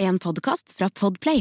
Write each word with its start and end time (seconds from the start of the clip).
En 0.00 0.18
podkast 0.18 0.72
fra 0.78 0.86
Podplay. 0.94 1.40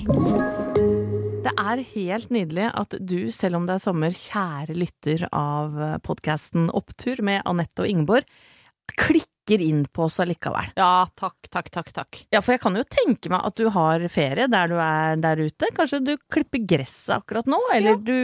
Det 1.46 1.52
er 1.62 1.82
helt 1.92 2.32
nydelig 2.34 2.72
at 2.74 2.96
du, 2.98 3.30
selv 3.30 3.60
om 3.60 3.68
det 3.70 3.76
er 3.78 3.84
sommer, 3.84 4.16
kjære 4.18 4.74
lytter 4.74 5.28
av 5.30 5.78
podkasten 6.02 6.72
Opptur 6.74 7.22
med 7.22 7.44
Anette 7.46 7.86
og 7.86 7.92
Ingeborg, 7.92 8.26
klikker 8.98 9.62
inn 9.62 9.84
på 9.94 10.08
oss 10.08 10.18
allikevel. 10.24 10.72
Ja, 10.74 11.06
takk, 11.14 11.52
takk, 11.54 11.70
takk, 11.70 11.94
takk. 12.00 12.24
Ja, 12.34 12.42
for 12.42 12.56
jeg 12.56 12.64
kan 12.66 12.82
jo 12.82 12.86
tenke 12.90 13.30
meg 13.30 13.46
at 13.46 13.62
du 13.62 13.70
har 13.78 14.08
ferie 14.10 14.50
der 14.50 14.74
du 14.74 14.78
er 14.82 15.22
der 15.22 15.44
ute. 15.46 15.70
Kanskje 15.78 16.02
du 16.02 16.16
klipper 16.34 16.66
gresset 16.66 17.20
akkurat 17.20 17.46
nå, 17.46 17.62
eller 17.78 18.02
du 18.02 18.18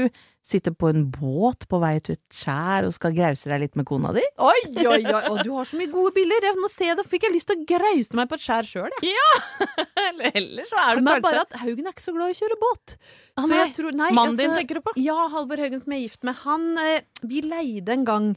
sitter 0.43 0.73
på 0.75 0.89
en 0.91 1.05
båt 1.13 1.63
på 1.71 1.79
vei 1.79 1.93
til 2.03 2.17
et 2.17 2.35
skjær 2.35 2.83
og 2.89 2.93
skal 2.97 3.13
grause 3.15 3.47
deg 3.47 3.61
litt 3.63 3.77
med 3.79 3.87
kona 3.87 4.11
di. 4.15 4.23
Oi, 4.43 4.59
oi, 4.83 4.99
oi, 4.99 5.23
og 5.31 5.39
du 5.47 5.53
har 5.55 5.67
så 5.69 5.79
mye 5.79 5.87
gode 5.91 6.11
bilder! 6.17 6.49
Nå 6.59 6.67
ser 6.71 6.89
jeg, 6.91 6.97
det, 6.99 7.05
fikk 7.07 7.29
jeg 7.29 7.35
lyst 7.37 7.47
til 7.51 7.61
å 7.61 7.67
grause 7.69 8.19
meg 8.19 8.27
på 8.31 8.35
et 8.39 8.43
skjær 8.43 8.67
sjøl, 8.67 8.97
jeg. 9.07 9.41
Eller 10.09 10.35
ellers 10.35 10.67
så 10.73 10.81
er 10.83 10.97
det 10.99 11.05
Men 11.05 11.13
kanskje 11.15 11.27
bare 11.29 11.45
at 11.47 11.59
Haugen 11.63 11.87
er 11.87 11.95
ikke 11.95 12.03
så 12.09 12.15
glad 12.17 12.33
i 12.33 12.35
å 12.35 12.41
kjøre 12.43 12.59
båt. 12.59 12.95
Ah, 13.33 13.45
Så 13.47 13.55
nei. 13.55 13.69
tror, 13.73 13.95
nei, 13.97 14.09
Mannen 14.13 14.35
din 14.37 14.51
altså- 14.51 14.59
tenker 14.59 14.77
du 14.77 14.83
på? 14.85 14.91
Ja, 15.01 15.15
Halvor 15.31 15.63
Haugen 15.63 15.79
som 15.81 15.95
jeg 15.95 16.03
er 16.03 16.07
gift 16.09 16.27
med. 16.27 16.35
Han, 16.43 16.67
eh, 16.77 16.99
vi 17.23 17.39
leide 17.47 17.95
en 17.95 18.03
gang, 18.05 18.27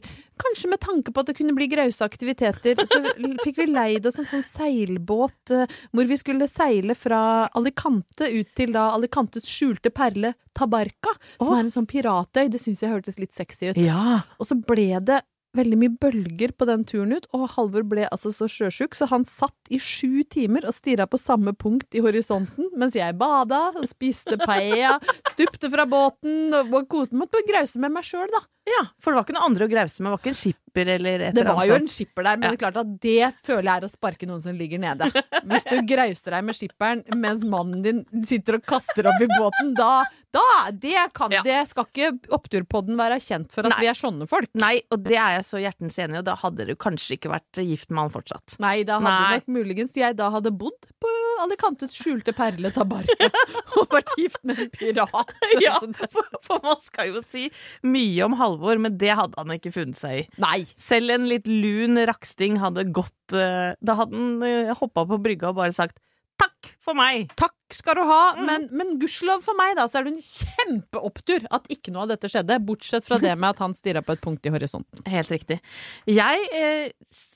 kanskje 0.41 0.71
med 0.71 0.79
tanke 0.81 1.11
på 1.13 1.21
at 1.21 1.27
det 1.29 1.35
kunne 1.37 1.53
bli 1.57 1.67
grause 1.69 2.01
aktiviteter, 2.07 2.79
så 2.87 3.03
fikk 3.45 3.59
vi 3.59 3.67
leid 3.69 4.07
oss 4.09 4.17
en 4.23 4.29
sånn 4.31 4.45
seilbåt 4.47 5.53
eh, 5.53 5.67
hvor 5.91 6.07
vi 6.09 6.17
skulle 6.17 6.47
seile 6.49 6.95
fra 6.97 7.19
Alicante 7.57 8.31
ut 8.31 8.55
til 8.57 8.73
da 8.73 8.87
Alicantes 8.95 9.45
skjulte 9.49 9.91
perle 9.93 10.33
Tabarca, 10.57 11.13
som 11.37 11.51
Åh. 11.53 11.59
er 11.59 11.65
en 11.67 11.73
sånn 11.75 11.85
piratøy. 11.97 12.45
Det 12.53 12.61
syns 12.61 12.83
jeg 12.85 12.93
hørtes 12.93 13.17
litt 13.19 13.33
sexy 13.35 13.71
ut. 13.73 13.81
Ja. 13.81 14.21
Og 14.37 14.47
så 14.49 14.57
ble 14.61 14.93
det 15.01 15.23
veldig 15.57 15.77
mye 15.79 15.93
bølger 15.97 16.51
på 16.53 16.67
den 16.69 16.83
turen 16.85 17.15
ut, 17.17 17.23
og 17.33 17.47
Halvor 17.55 17.81
ble 17.89 18.03
altså 18.13 18.29
så 18.35 18.45
sjøsjuk, 18.51 18.93
så 18.93 19.07
han 19.09 19.23
satt 19.25 19.71
i 19.73 19.79
sju 19.81 20.19
timer 20.29 20.67
og 20.69 20.75
stirra 20.75 21.07
på 21.09 21.17
samme 21.17 21.55
punkt 21.57 21.95
i 21.97 22.03
horisonten, 22.03 22.67
mens 22.77 22.93
jeg 22.99 23.15
bada, 23.17 23.71
spiste 23.89 24.37
paella, 24.43 24.99
stupte 25.31 25.71
fra 25.73 25.87
båten 25.89 26.53
og 26.59 26.75
koste 26.91 27.17
meg 27.17 27.33
å 27.33 27.41
grause 27.47 27.81
med 27.81 27.95
meg 27.95 28.05
sjøl, 28.05 28.27
da. 28.35 28.43
ja, 28.69 28.83
for 29.01 29.15
det 29.15 29.17
var 29.17 29.25
ikke 29.25 29.37
noe 29.39 29.47
andre 29.49 29.65
å 29.65 29.71
grause 29.71 30.03
med, 30.03 30.11
det 30.11 30.13
var 30.13 30.21
ikke 30.21 30.33
en 30.35 30.39
skipper 30.43 30.93
eller 30.97 31.25
et 31.31 31.39
Det 31.39 31.47
var 31.47 31.55
annet 31.55 31.71
jo 31.71 31.79
en 31.79 31.89
skipper 31.95 32.27
der, 32.27 32.37
men 32.37 32.43
Ja. 32.43 32.51
det 32.51 32.59
er 32.59 32.63
klart 32.67 32.79
at 32.83 32.93
det 33.07 33.33
føler 33.47 33.71
jeg 33.71 33.81
er 33.81 33.87
å 33.87 33.91
sparke 33.95 34.29
noen 34.29 34.43
som 34.45 34.61
ligger 34.61 34.83
nede. 34.83 35.09
Hvis 35.47 35.65
du 35.71 35.77
grauser 35.89 36.37
deg 36.37 36.45
med 36.51 36.59
skipperen 36.59 37.01
mens 37.17 37.47
mannen 37.47 37.81
din 37.81 38.05
sitter 38.29 38.59
og 38.59 38.67
kaster 38.69 39.09
opp 39.09 39.25
i 39.25 39.31
båten, 39.33 39.73
da, 39.79 40.03
da 40.35 40.71
det, 40.71 40.95
kan, 41.15 41.31
Ja. 41.31 41.41
det 41.45 41.69
skal 41.71 41.85
ikke 41.87 42.09
Oppturpodden 42.35 42.97
være 42.99 43.17
kjent 43.23 43.51
for 43.53 43.65
at 43.67 43.73
Nei. 43.73 43.79
vi 43.85 43.89
er 43.91 43.97
sånne 43.97 44.27
folk. 44.29 44.49
Nei, 44.59 44.81
og 44.91 45.03
det 45.05 45.15
er 45.17 45.37
jeg 45.37 45.45
så 45.47 45.61
hjertens 45.61 45.97
enig 46.03 46.17
i, 46.17 46.21
og 46.21 46.25
da 46.27 46.35
hadde 46.41 46.65
du 46.67 46.73
kanskje 46.75 47.15
ikke 47.17 47.31
vært 47.31 47.61
gift 47.63 47.89
med 47.89 48.05
han 48.05 48.13
fortsatt. 48.13 48.57
Nei, 48.63 48.83
da 48.87 48.99
hadde 48.99 49.13
Nei. 49.15 49.37
nok 49.39 49.47
muligens 49.55 49.95
jeg 49.97 50.17
da 50.19 50.29
hadde 50.33 50.51
bodd 50.51 50.89
på 51.01 51.13
Alicantes 51.43 51.95
skjulte 51.97 52.33
perle 52.37 52.71
Tabarca 52.75 53.29
og 53.79 53.91
vært 53.93 54.13
gift 54.19 54.41
med 54.47 54.59
en 54.65 54.71
pirat. 54.73 55.33
Ja, 55.63 55.77
for, 56.11 56.27
for 56.45 56.61
man 56.63 56.79
skal 56.83 57.09
jo 57.13 57.21
si 57.25 57.47
mye 57.87 58.25
om 58.27 58.35
Halvor, 58.39 58.77
men 58.81 58.97
det 59.01 59.15
hadde 59.17 59.39
han 59.39 59.55
ikke 59.55 59.73
funnet 59.73 59.97
seg 59.99 60.21
i. 60.21 60.25
Nei. 60.43 60.59
Selv 60.79 61.13
en 61.15 61.27
litt 61.29 61.47
lun 61.49 61.97
raksting 62.07 62.59
hadde 62.61 62.85
gått 62.93 63.35
eh, 63.35 63.73
Da 63.81 63.95
hadde 63.99 64.15
han 64.17 64.43
uh, 64.43 64.75
hoppa 64.79 65.05
på 65.09 65.17
brygga 65.23 65.49
og 65.51 65.57
bare 65.61 65.75
sagt 65.75 65.97
takk 66.37 66.69
for 66.83 66.93
meg. 66.97 67.31
Takk 67.39 67.55
skal 67.75 67.97
du 67.99 68.03
ha, 68.07 68.33
Mm. 68.37 68.45
men, 68.45 68.67
men 68.71 68.93
gudskjelov 69.01 69.41
for 69.43 69.57
meg, 69.57 69.75
da, 69.75 69.87
så 69.89 69.99
er 69.99 70.07
det 70.07 70.13
en 70.15 70.23
kjempeopptur 70.23 71.47
at 71.51 71.67
ikke 71.73 71.91
noe 71.91 72.05
av 72.05 72.13
dette 72.13 72.29
skjedde, 72.31 72.59
bortsett 72.63 73.05
fra 73.07 73.17
det 73.21 73.33
med 73.37 73.49
at 73.49 73.61
han 73.63 73.73
stirra 73.75 74.01
på 74.05 74.15
et 74.15 74.21
punkt 74.23 74.45
i 74.45 74.53
horisonten. 74.53 75.03
Helt 75.15 75.31
riktig. 75.33 75.59
Jeg 76.07 76.47
eh, 76.55 76.91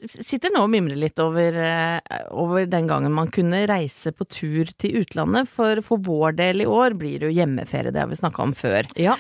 sitter 0.08 0.54
nå 0.54 0.64
og 0.66 0.72
mimrer 0.74 1.00
litt 1.00 1.20
over, 1.24 1.58
eh, 1.58 2.00
over 2.32 2.66
den 2.70 2.88
gangen 2.92 3.12
man 3.16 3.32
kunne 3.34 3.64
reise 3.70 4.14
på 4.16 4.28
tur 4.32 4.72
til 4.82 5.02
utlandet, 5.04 5.50
for 5.52 5.82
for 5.86 5.98
vår 6.04 6.36
del 6.38 6.62
i 6.64 6.70
år 6.70 6.96
blir 7.00 7.20
det 7.22 7.32
jo 7.32 7.38
hjemmeferie, 7.40 7.92
det 7.92 8.00
har 8.04 8.12
vi 8.12 8.20
snakka 8.20 8.44
om 8.44 8.54
før. 8.56 8.88
Ja. 9.00 9.18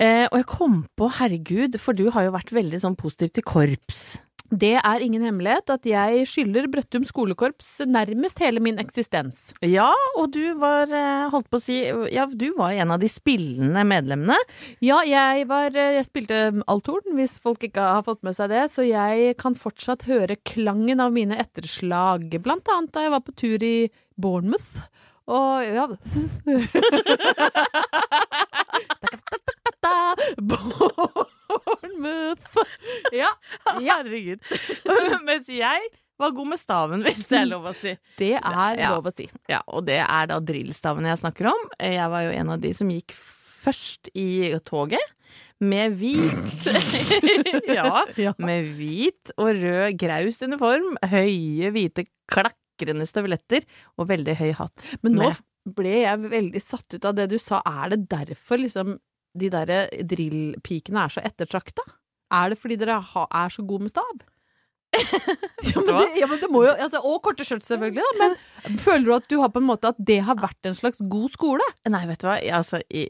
Eh, 0.00 0.26
og 0.30 0.38
jeg 0.38 0.46
kom 0.48 0.80
på, 0.96 1.08
herregud, 1.18 1.76
for 1.80 1.92
du 1.96 2.10
har 2.14 2.24
jo 2.24 2.34
vært 2.36 2.52
veldig 2.56 2.80
sånn 2.80 2.96
positiv 2.96 3.32
til 3.36 3.44
korps. 3.44 4.18
Det 4.50 4.72
er 4.82 5.02
ingen 5.04 5.22
hemmelighet 5.22 5.70
at 5.70 5.84
jeg 5.86 6.24
skylder 6.26 6.66
Brøttum 6.70 7.04
skolekorps 7.06 7.86
nærmest 7.86 8.40
hele 8.42 8.58
min 8.62 8.80
eksistens. 8.82 9.52
Ja, 9.62 9.92
og 10.18 10.32
du 10.34 10.54
var, 10.58 10.90
eh, 10.90 11.30
holdt 11.30 11.46
på 11.50 11.58
å 11.60 11.62
si, 11.62 11.78
ja, 12.10 12.26
du 12.26 12.52
var 12.58 12.74
en 12.74 12.90
av 12.90 12.98
de 12.98 13.06
spillende 13.10 13.84
medlemmene. 13.86 14.36
Ja, 14.82 15.02
jeg, 15.06 15.46
var, 15.50 15.70
jeg 15.70 16.04
spilte 16.08 16.62
althorn, 16.66 17.14
hvis 17.14 17.38
folk 17.38 17.62
ikke 17.70 17.80
har 17.98 18.02
fått 18.06 18.22
med 18.26 18.34
seg 18.34 18.50
det, 18.50 18.70
så 18.74 18.82
jeg 18.86 19.36
kan 19.38 19.54
fortsatt 19.54 20.02
høre 20.10 20.36
klangen 20.42 21.00
av 21.00 21.12
mine 21.14 21.38
etterslag, 21.38 22.26
blant 22.42 22.66
annet 22.74 22.92
da 22.94 23.06
jeg 23.06 23.14
var 23.14 23.22
på 23.26 23.36
tur 23.38 23.62
i 23.62 23.90
Bournemouth. 24.20 24.82
Og 25.30 25.62
ja 25.62 25.86
Bournemouth. 30.40 31.39
Ja, 33.12 33.30
ja, 33.88 33.96
Herregud. 34.00 34.40
Mens 35.28 35.48
jeg 35.52 35.90
var 36.20 36.34
god 36.36 36.50
med 36.52 36.60
staven, 36.60 37.02
hvis 37.06 37.22
det 37.30 37.38
er 37.40 37.48
lov 37.48 37.70
å 37.70 37.74
si. 37.76 37.94
det 38.20 38.34
er 38.36 38.80
Ja. 38.80 38.90
lov 38.94 39.08
å 39.08 39.12
si. 39.14 39.28
Ja, 39.48 39.62
og 39.72 39.86
det 39.88 40.00
er 40.04 40.26
da 40.30 40.36
drillstaven 40.44 41.08
jeg 41.08 41.20
snakker 41.22 41.48
om. 41.52 41.62
Jeg 41.80 42.10
var 42.12 42.26
jo 42.26 42.34
en 42.36 42.50
av 42.56 42.60
de 42.60 42.72
som 42.76 42.90
gikk 42.92 43.14
først 43.16 44.10
i 44.16 44.52
toget. 44.66 45.00
Med 45.60 45.92
hvit 46.00 46.64
ja, 47.78 48.04
Ja. 48.16 48.32
med 48.40 48.70
hvit 48.78 49.32
og 49.36 49.50
rød 49.60 49.98
graus 50.00 50.40
uniform, 50.44 50.94
høye, 51.12 51.68
hvite, 51.74 52.06
klakrende 52.32 53.04
støvletter 53.08 53.66
og 54.00 54.08
veldig 54.08 54.36
høy 54.40 54.50
hatt. 54.56 54.86
Men 55.04 55.18
nå 55.20 55.28
ble 55.76 55.92
jeg 56.06 56.22
veldig 56.32 56.62
satt 56.64 56.96
ut 56.96 57.04
av 57.04 57.16
det 57.18 57.28
du 57.34 57.36
sa. 57.40 57.60
Er 57.68 57.92
det 57.92 58.06
derfor 58.12 58.60
liksom 58.62 58.96
de 59.38 59.50
derre 59.52 59.84
drillpikene 60.10 61.06
er 61.06 61.14
så 61.14 61.24
ettertrakta? 61.24 61.84
Er 62.30 62.52
det 62.52 62.60
fordi 62.62 62.78
dere 62.78 63.00
er 63.00 63.54
så 63.54 63.64
gode 63.66 63.86
med 63.86 63.92
stav? 63.92 64.26
ja, 65.62 65.76
men 65.76 65.86
det, 65.86 66.06
ja, 66.18 66.26
men 66.26 66.40
det 66.42 66.48
må 66.50 66.64
jo 66.64 66.70
altså, 66.72 66.98
Og 67.06 67.20
korte 67.22 67.44
skjørt, 67.46 67.62
selvfølgelig, 67.62 68.02
da. 68.18 68.26
Men 68.64 68.78
føler 68.82 69.04
du 69.06 69.12
at 69.14 69.28
du 69.30 69.36
har 69.38 69.52
på 69.54 69.60
en 69.62 69.68
måte 69.68 69.92
at 69.92 70.00
det 70.02 70.16
har 70.26 70.40
vært 70.40 70.66
en 70.66 70.74
slags 70.74 70.98
god 71.12 71.30
skole? 71.30 71.66
Nei, 71.86 72.02
vet 72.10 72.22
du 72.22 72.26
hva, 72.26 72.40
altså, 72.58 72.80
i, 72.90 73.04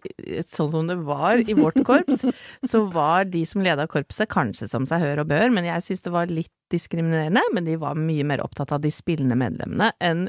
sånn 0.44 0.68
som 0.74 0.90
det 0.90 0.98
var 1.06 1.40
i 1.40 1.56
vårt 1.56 1.80
korps, 1.88 2.26
så 2.68 2.82
var 2.92 3.30
de 3.32 3.46
som 3.48 3.64
leda 3.64 3.88
korpset 3.88 4.28
kanskje 4.32 4.68
som 4.68 4.84
seg 4.88 5.00
hør 5.06 5.24
og 5.24 5.32
bør, 5.32 5.48
men 5.56 5.68
jeg 5.70 5.86
syns 5.86 6.04
det 6.04 6.12
var 6.12 6.32
litt 6.32 6.52
diskriminerende, 6.70 7.42
men 7.54 7.66
de 7.66 7.76
var 7.80 7.98
mye 7.98 8.24
mer 8.26 8.42
opptatt 8.44 8.72
av 8.76 8.82
de 8.84 8.90
spillende 8.94 9.36
medlemmene 9.38 9.90
enn 10.02 10.26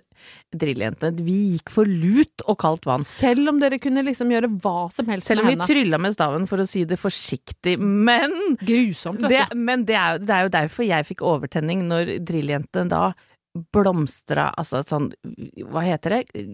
drilljentene. 0.56 1.24
Vi 1.26 1.38
gikk 1.56 1.72
for 1.74 1.90
lut 1.90 2.44
og 2.48 2.60
kaldt 2.62 2.88
vann. 2.90 3.06
Selv 3.08 3.52
om 3.52 3.62
dere 3.62 3.80
kunne 3.82 4.04
liksom 4.08 4.32
gjøre 4.34 4.52
hva 4.64 4.88
som 4.94 5.10
helst 5.12 5.30
Selv 5.32 5.46
om 5.46 5.52
vi 5.52 5.58
trylla 5.62 6.00
med 6.02 6.16
staven, 6.18 6.48
for 6.50 6.64
å 6.64 6.68
si 6.70 6.84
det 6.90 7.00
forsiktig. 7.02 7.78
Men 7.82 8.34
Grusomt, 8.62 9.22
vet 9.26 9.32
det, 9.32 9.44
du. 9.52 9.66
men 9.70 9.86
det 9.90 9.98
er, 9.98 10.22
det 10.22 10.38
er 10.38 10.48
jo 10.48 10.56
derfor 10.58 10.88
jeg 10.88 11.10
fikk 11.12 11.26
overtenning, 11.26 11.86
når 11.90 12.18
drilljentene 12.26 12.90
da 12.92 13.04
blomstra 13.76 14.52
Altså 14.60 14.80
sånn, 14.88 15.10
hva 15.72 15.84
heter 15.84 16.22
det? 16.22 16.46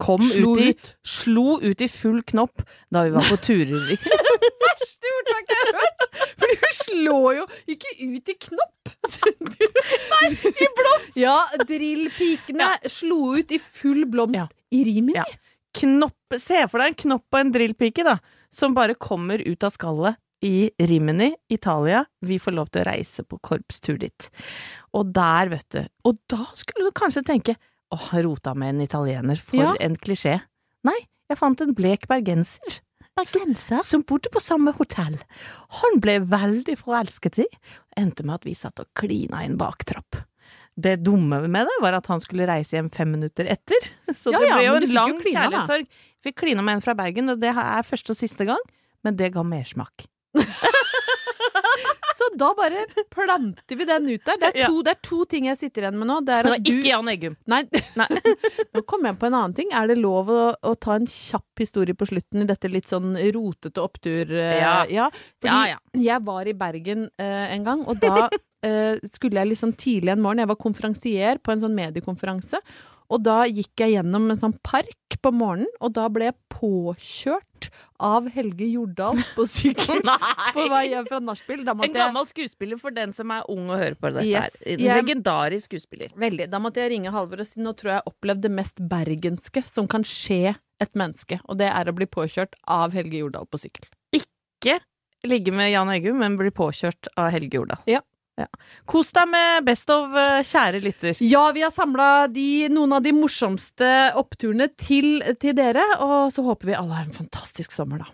Kom 0.00 0.22
Slo 0.24 0.54
ut 0.54 0.62
i 0.62 0.70
ut. 0.72 0.92
Slo 1.04 1.58
ut 1.60 1.82
i 1.84 1.88
full 1.92 2.22
knopp 2.30 2.64
da 2.92 3.04
vi 3.04 3.12
var 3.14 3.26
på 3.28 3.36
turer. 3.44 3.90
Verste 4.64 5.12
ordtaket 5.18 5.52
jeg 5.52 5.60
har 5.60 5.82
hørt! 5.82 6.06
For 6.40 6.54
du 6.54 6.64
slår 6.78 7.28
jo 7.40 7.44
ikke 7.74 7.92
ut 8.00 8.32
i 8.32 8.36
knopp. 8.48 8.83
Nei, 9.22 10.30
i 10.32 10.68
blomst! 10.78 11.16
Ja, 11.18 11.36
drillpikene 11.68 12.72
slo 12.90 13.34
ut 13.38 13.52
i 13.54 13.58
full 13.62 14.04
blomst 14.10 14.38
Ja. 14.38 14.46
i 14.74 14.84
Rimini. 14.88 15.18
Ja. 15.18 15.24
Knopp, 15.74 16.36
se 16.38 16.64
for 16.70 16.78
deg 16.82 16.92
en 16.92 16.98
knopp 17.02 17.24
på 17.34 17.40
en 17.40 17.50
drillpike, 17.54 18.04
da, 18.06 18.18
som 18.54 18.74
bare 18.76 18.94
kommer 18.94 19.42
ut 19.42 19.64
av 19.66 19.72
skallet 19.74 20.16
i 20.44 20.70
Rimini, 20.78 21.32
Italia. 21.50 22.04
Vi 22.22 22.36
får 22.38 22.54
lov 22.54 22.68
til 22.70 22.82
å 22.84 22.88
reise 22.92 23.24
på 23.26 23.38
korpstur 23.42 23.98
dit. 23.98 24.28
Og 24.94 25.10
der, 25.16 25.48
vet 25.50 25.66
du 25.74 25.80
Og 26.04 26.18
da 26.30 26.44
skulle 26.54 26.90
du 26.90 26.94
kanskje 26.94 27.24
tenke 27.26 27.56
åh, 27.94 28.10
rota 28.22 28.54
med 28.58 28.74
en 28.74 28.80
italiener, 28.84 29.36
for 29.40 29.56
Ja. 29.56 29.74
en 29.80 29.96
klisjé. 29.96 30.40
Nei, 30.84 30.98
jeg 31.30 31.38
fant 31.38 31.60
en 31.62 31.74
blek 31.74 32.06
bergenser. 32.10 32.80
Bergenser? 33.16 33.82
Som 33.86 34.02
bodde 34.06 34.30
på 34.34 34.42
samme 34.42 34.72
hotell. 34.78 35.18
Han 35.80 36.00
ble 36.02 36.18
veldig 36.30 36.76
forelsket 36.80 37.40
i. 37.44 37.48
Endte 38.00 38.26
med 38.26 38.40
at 38.40 38.46
vi 38.48 38.54
satt 38.58 38.82
og 38.82 38.88
klina 38.98 39.42
i 39.42 39.50
en 39.50 39.58
baktrapp. 39.60 40.22
Det 40.74 40.96
dumme 41.06 41.38
med 41.46 41.68
det 41.70 41.76
var 41.84 41.94
at 42.00 42.08
han 42.10 42.22
skulle 42.22 42.48
reise 42.50 42.74
hjem 42.74 42.88
fem 42.90 43.12
minutter 43.14 43.46
etter. 43.46 43.90
Så 44.22 44.34
Ja, 44.34 44.40
det 44.42 44.48
ja, 44.50 44.56
ble 44.58 44.66
jo 44.66 44.78
en 44.80 44.96
lang 44.96 45.20
klina, 45.20 45.44
kjærlighetssorg. 45.44 46.00
Vi 46.24 46.32
klina 46.34 46.64
med 46.66 46.78
en 46.78 46.82
fra 46.82 46.96
Bergen, 46.98 47.30
og 47.30 47.38
det 47.42 47.52
er 47.52 47.86
første 47.86 48.14
og 48.14 48.18
siste 48.18 48.46
gang. 48.48 48.62
Men 49.06 49.18
det 49.20 49.30
ga 49.34 49.44
mersmak. 49.46 50.08
Da 52.38 52.50
bare 52.56 52.84
planter 53.12 53.78
vi 53.78 53.86
den 53.88 54.08
ut 54.10 54.24
der. 54.26 54.38
Det 54.40 54.50
er 54.52 54.68
to, 54.68 54.82
det 54.86 54.94
er 54.94 55.00
to 55.06 55.24
ting 55.30 55.48
jeg 55.50 55.60
sitter 55.60 55.86
igjen 55.86 55.98
med 56.00 56.10
nå. 56.10 56.20
Det 56.26 56.36
er 56.38 56.48
at 56.50 56.64
du 56.64 56.70
ikke 56.72 56.90
Jan 56.90 57.10
Eggum. 57.12 57.36
Nei, 57.50 57.60
Nei. 57.98 58.08
nå 58.74 58.82
kom 58.90 59.06
jeg 59.08 59.18
på 59.20 59.28
en 59.28 59.36
annen 59.40 59.56
ting. 59.56 59.72
Er 59.74 59.90
det 59.90 59.98
lov 60.00 60.32
å, 60.32 60.40
å 60.56 60.74
ta 60.80 60.96
en 60.98 61.06
kjapp 61.10 61.62
historie 61.62 61.96
på 61.98 62.08
slutten 62.10 62.44
i 62.44 62.48
dette 62.50 62.70
litt 62.72 62.90
sånn 62.90 63.14
rotete 63.36 63.82
opptur? 63.84 64.32
Uh, 64.34 64.54
Ja. 64.58 64.74
ja. 64.90 65.10
Fordi 65.42 65.54
Ja, 65.54 65.76
ja. 65.76 66.02
jeg 66.06 66.24
var 66.26 66.48
i 66.50 66.56
Bergen 66.58 67.06
uh, 67.20 67.46
en 67.54 67.64
gang, 67.66 67.84
og 67.88 68.00
da 68.02 68.26
uh, 68.28 68.94
skulle 69.06 69.40
jeg 69.42 69.52
liksom 69.54 69.74
tidlig 69.78 70.14
en 70.14 70.22
morgen 70.24 70.42
Jeg 70.44 70.50
var 70.50 70.60
konferansier 70.60 71.40
på 71.44 71.54
en 71.54 71.62
sånn 71.64 71.76
mediekonferanse. 71.76 72.60
Og 73.14 73.22
da 73.22 73.44
gikk 73.46 73.78
jeg 73.84 73.94
gjennom 73.94 74.26
en 74.32 74.40
sånn 74.40 74.56
park 74.66 75.16
på 75.22 75.30
morgenen, 75.32 75.70
og 75.80 75.92
da 75.94 76.08
ble 76.12 76.26
jeg 76.32 76.36
påkjørt 76.50 77.68
av 78.04 78.26
Helge 78.34 78.66
Jordal 78.68 79.20
på 79.36 79.44
sykkel 79.54 80.02
på 80.56 80.64
vei 80.72 80.82
hjem 80.90 81.06
fra 81.08 81.20
nachspiel. 81.22 81.62
En 81.70 81.94
gammel 81.94 82.26
skuespiller 82.28 82.80
for 82.80 82.92
den 82.96 83.14
som 83.16 83.30
er 83.32 83.46
ung 83.52 83.68
og 83.70 83.78
hører 83.80 83.96
på 84.00 84.10
dette 84.12 84.26
Yes, 84.28 84.58
her. 84.64 84.72
En 84.74 84.82
jeg- 84.84 84.98
legendarisk 85.04 85.70
skuespiller. 85.70 86.10
Veldig. 86.18 86.48
Da 86.52 86.60
måtte 86.60 86.82
jeg 86.82 86.90
ringe 86.96 87.12
Halvor 87.14 87.40
og 87.44 87.48
si 87.48 87.62
nå 87.62 87.72
tror 87.78 87.94
jeg 87.94 88.00
jeg 88.02 88.10
opplevde 88.12 88.48
det 88.48 88.54
mest 88.58 88.82
bergenske 88.90 89.64
som 89.70 89.86
kan 89.88 90.02
skje 90.04 90.56
et 90.82 90.92
menneske, 90.98 91.38
og 91.48 91.56
det 91.62 91.70
er 91.70 91.86
å 91.88 91.94
bli 91.96 92.04
påkjørt 92.10 92.58
av 92.66 92.92
Helge 92.98 93.20
Jordal 93.22 93.46
på 93.46 93.60
sykkel. 93.62 93.86
Ikke 94.18 94.80
ligge 95.24 95.52
med 95.54 95.70
Jan 95.72 95.88
Eggum, 95.94 96.18
men 96.20 96.34
bli 96.36 96.50
påkjørt 96.52 97.08
av 97.16 97.30
Helge 97.32 97.60
Jordal. 97.62 97.80
Ja. 97.88 98.02
Ja. 98.34 98.48
Kos 98.90 99.12
deg 99.14 99.28
med 99.30 99.64
Best 99.66 99.90
of, 99.94 100.10
eh, 100.18 100.42
kjære 100.42 100.80
lytter. 100.82 101.14
Ja, 101.22 101.52
vi 101.54 101.62
har 101.62 101.70
samla 101.70 102.26
noen 102.74 102.92
av 102.92 103.02
de 103.02 103.12
morsomste 103.14 104.12
oppturene 104.18 104.68
til, 104.76 105.22
til 105.38 105.54
dere, 105.54 105.84
og 106.00 106.32
så 106.34 106.42
håper 106.42 106.72
vi 106.72 106.74
alle 106.74 106.98
har 106.98 107.06
en 107.06 107.14
fantastisk 107.14 107.72
sommer, 107.72 108.02
da. 108.02 108.10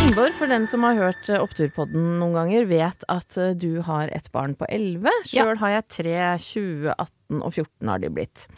Ingeborg, 0.00 0.34
for 0.34 0.50
den 0.50 0.66
som 0.66 0.82
har 0.82 0.96
hørt 0.98 1.28
eh, 1.30 1.38
Oppturpodden 1.38 2.16
noen 2.18 2.34
ganger, 2.34 2.64
vet 2.66 3.04
at 3.06 3.36
eh, 3.38 3.52
du 3.54 3.78
har 3.86 4.10
et 4.10 4.26
barn 4.34 4.56
på 4.58 4.66
11. 4.66 5.06
Sjøl 5.30 5.60
har 5.60 5.76
jeg 5.76 5.86
tre, 5.94 6.16
20, 6.50 6.88
18 6.96 7.44
og 7.46 7.52
14 7.54 7.92
har 7.92 8.02
de 8.02 8.10
blitt. 8.16 8.48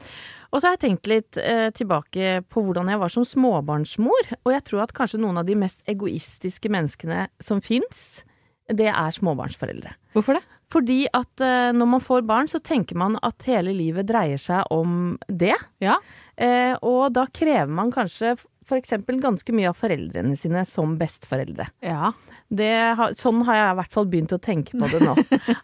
Og 0.53 0.61
så 0.61 0.69
har 0.69 0.77
jeg 0.77 0.83
tenkt 0.85 1.09
litt 1.09 1.39
eh, 1.41 1.71
tilbake 1.73 2.43
på 2.53 2.63
hvordan 2.65 2.91
jeg 2.93 3.01
var 3.01 3.13
som 3.13 3.25
småbarnsmor, 3.25 4.35
og 4.45 4.53
jeg 4.53 4.65
tror 4.69 4.85
at 4.85 4.95
kanskje 4.97 5.23
noen 5.23 5.41
av 5.41 5.49
de 5.49 5.57
mest 5.57 5.81
egoistiske 5.89 6.69
menneskene 6.73 7.25
som 7.41 7.63
fins, 7.65 8.21
det 8.69 8.91
er 8.93 9.17
småbarnsforeldre. 9.17 9.95
Hvorfor 10.13 10.37
det? 10.37 10.45
Fordi 10.73 11.03
at 11.13 11.43
eh, 11.45 11.73
når 11.77 11.89
man 11.97 12.05
får 12.05 12.25
barn, 12.29 12.49
så 12.49 12.61
tenker 12.65 13.01
man 13.01 13.17
at 13.25 13.49
hele 13.49 13.75
livet 13.77 14.09
dreier 14.09 14.41
seg 14.41 14.69
om 14.73 15.17
det. 15.29 15.57
Ja. 15.85 15.99
Eh, 16.37 16.77
og 16.81 17.13
da 17.17 17.27
krever 17.33 17.73
man 17.73 17.93
kanskje 17.93 18.37
f.eks. 18.37 18.95
ganske 19.21 19.57
mye 19.57 19.73
av 19.73 19.81
foreldrene 19.81 20.37
sine 20.39 20.65
som 20.69 20.95
besteforeldre. 21.01 21.69
Ja. 21.85 22.13
Det 22.53 22.73
har, 22.99 23.17
sånn 23.19 23.43
har 23.49 23.59
jeg 23.59 23.73
i 23.73 23.77
hvert 23.81 23.97
fall 23.97 24.09
begynt 24.13 24.37
å 24.37 24.41
tenke 24.43 24.77
på 24.77 24.89
det 24.93 25.01
nå. 25.03 25.17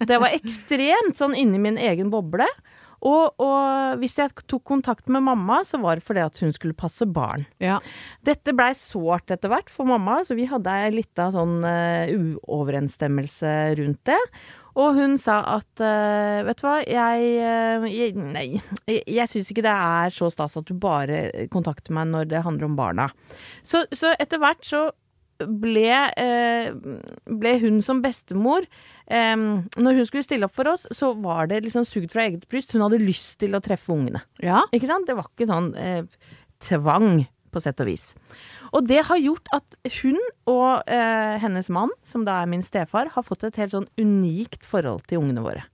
Det 0.09 0.21
var 0.21 0.35
ekstremt 0.35 1.21
sånn 1.21 1.37
inni 1.37 1.61
min 1.63 1.81
egen 1.81 2.13
boble. 2.13 2.49
Og, 3.07 3.39
og 3.39 4.01
hvis 4.03 4.17
jeg 4.19 4.35
tok 4.51 4.65
kontakt 4.67 5.11
med 5.13 5.23
mamma, 5.27 5.61
så 5.67 5.79
var 5.83 5.99
det 5.99 6.07
fordi 6.07 6.25
at 6.25 6.41
hun 6.43 6.55
skulle 6.55 6.77
passe 6.79 7.07
barn. 7.07 7.47
Ja. 7.63 7.79
Dette 8.27 8.55
blei 8.57 8.73
sårt 8.79 9.31
etter 9.35 9.53
hvert 9.53 9.71
for 9.71 9.89
mamma, 9.89 10.21
så 10.27 10.37
vi 10.39 10.49
hadde 10.51 10.79
ei 10.83 10.95
lita 10.97 11.29
sånn 11.35 11.61
uh, 11.63 12.11
uoverensstemmelse 12.11 13.55
rundt 13.79 14.03
det. 14.11 14.19
Og 14.79 14.95
hun 14.95 15.17
sa 15.19 15.41
at 15.57 15.83
uh, 15.83 16.45
vet 16.47 16.61
du 16.61 16.67
hva, 16.67 16.77
jeg, 16.87 17.31
uh, 17.43 17.87
jeg 17.91 18.15
Nei, 18.19 18.47
jeg, 18.87 19.03
jeg 19.07 19.31
syns 19.31 19.51
ikke 19.53 19.67
det 19.67 19.75
er 19.75 20.15
så 20.15 20.31
stas 20.31 20.59
at 20.59 20.69
du 20.69 20.75
bare 20.79 21.49
kontakter 21.55 21.95
meg 21.97 22.11
når 22.13 22.31
det 22.31 22.45
handler 22.47 22.71
om 22.71 22.79
barna. 22.79 23.09
Så, 23.67 23.85
så 23.95 24.15
etter 24.19 24.43
hvert 24.43 24.67
så 24.67 24.89
ble, 25.39 25.95
eh, 26.19 26.73
ble 27.29 27.55
hun 27.63 27.81
som 27.85 28.03
bestemor 28.03 28.67
eh, 29.07 29.37
Når 29.39 30.01
hun 30.01 30.09
skulle 30.09 30.27
stille 30.27 30.49
opp 30.49 30.57
for 30.57 30.71
oss, 30.73 30.87
så 30.95 31.13
var 31.23 31.51
det 31.51 31.63
liksom 31.67 31.87
sugd 31.87 32.11
fra 32.13 32.27
eget 32.27 32.49
bryst. 32.51 32.75
Hun 32.75 32.85
hadde 32.87 33.01
lyst 33.03 33.39
til 33.43 33.55
å 33.55 33.63
treffe 33.65 33.95
ungene. 33.95 34.25
Ja. 34.43 34.65
Ikke 34.75 34.91
sant? 34.91 35.09
Det 35.09 35.17
var 35.19 35.31
ikke 35.31 35.51
sånn 35.51 35.73
eh, 35.79 36.05
tvang, 36.67 37.27
på 37.49 37.63
sett 37.65 37.81
og 37.81 37.89
vis. 37.89 38.11
Og 38.77 38.85
det 38.85 39.01
har 39.09 39.21
gjort 39.23 39.49
at 39.57 39.79
hun 40.03 40.19
og 40.51 40.83
eh, 40.91 41.39
hennes 41.41 41.71
mann, 41.73 41.93
som 42.05 42.27
da 42.29 42.43
er 42.43 42.51
min 42.51 42.65
stefar, 42.67 43.15
har 43.15 43.25
fått 43.25 43.47
et 43.49 43.57
helt 43.63 43.73
sånn 43.73 43.89
unikt 44.01 44.67
forhold 44.69 45.07
til 45.09 45.23
ungene 45.23 45.45
våre. 45.47 45.65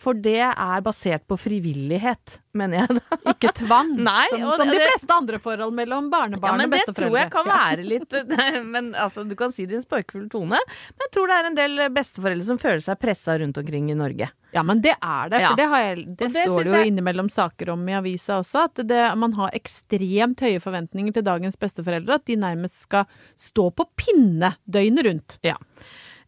For 0.00 0.16
det 0.18 0.40
er 0.42 0.80
basert 0.84 1.22
på 1.30 1.36
frivillighet, 1.38 2.34
mener 2.58 2.82
jeg 2.82 2.96
da. 2.98 3.18
Ikke 3.32 3.52
tvang. 3.56 3.92
Nei, 4.08 4.26
som, 4.32 4.42
som 4.58 4.68
det, 4.68 4.76
de 4.80 4.88
fleste 4.88 5.14
andre 5.14 5.38
forhold 5.42 5.74
mellom 5.76 6.08
Ja, 6.08 6.12
barnebarn 6.16 6.58
men 6.60 6.72
og 6.72 6.74
det 6.74 6.94
tror 6.98 7.14
jeg 7.18 7.30
kan 7.32 7.46
være 7.48 7.86
litt 7.86 8.16
men, 8.74 8.90
altså, 8.98 9.24
Du 9.28 9.36
kan 9.38 9.54
si 9.54 9.66
det 9.70 9.76
i 9.76 9.78
en 9.80 9.84
spøkefull 9.86 10.26
tone, 10.32 10.58
men 10.60 11.06
jeg 11.06 11.12
tror 11.14 11.30
det 11.30 11.36
er 11.38 11.48
en 11.50 11.58
del 11.58 11.84
besteforeldre 11.94 12.48
som 12.50 12.60
føler 12.60 12.82
seg 12.84 12.98
pressa 13.00 13.38
rundt 13.40 13.60
omkring 13.62 13.92
i 13.94 13.98
Norge. 13.98 14.28
Ja, 14.54 14.62
men 14.66 14.82
det 14.84 14.92
er 15.02 15.30
det. 15.32 15.40
Ja. 15.42 15.48
For 15.50 15.58
det, 15.58 15.68
har 15.72 15.84
jeg, 15.86 15.96
det, 16.10 16.18
det 16.20 16.30
står 16.34 16.58
det 16.62 16.70
jo 16.70 16.78
jeg- 16.78 16.90
innimellom 16.92 17.30
saker 17.32 17.72
om 17.74 17.88
i 17.90 17.96
avisa 17.98 18.38
også, 18.42 18.66
at 18.68 18.84
det, 18.86 19.00
man 19.18 19.34
har 19.38 19.54
ekstremt 19.56 20.42
høye 20.46 20.60
forventninger 20.62 21.16
til 21.16 21.26
dagens 21.26 21.58
besteforeldre. 21.58 22.20
At 22.20 22.26
de 22.30 22.36
nærmest 22.38 22.84
skal 22.86 23.06
stå 23.50 23.70
på 23.74 23.88
pinne 23.98 24.54
døgnet 24.66 25.06
rundt. 25.08 25.38
Ja. 25.46 25.56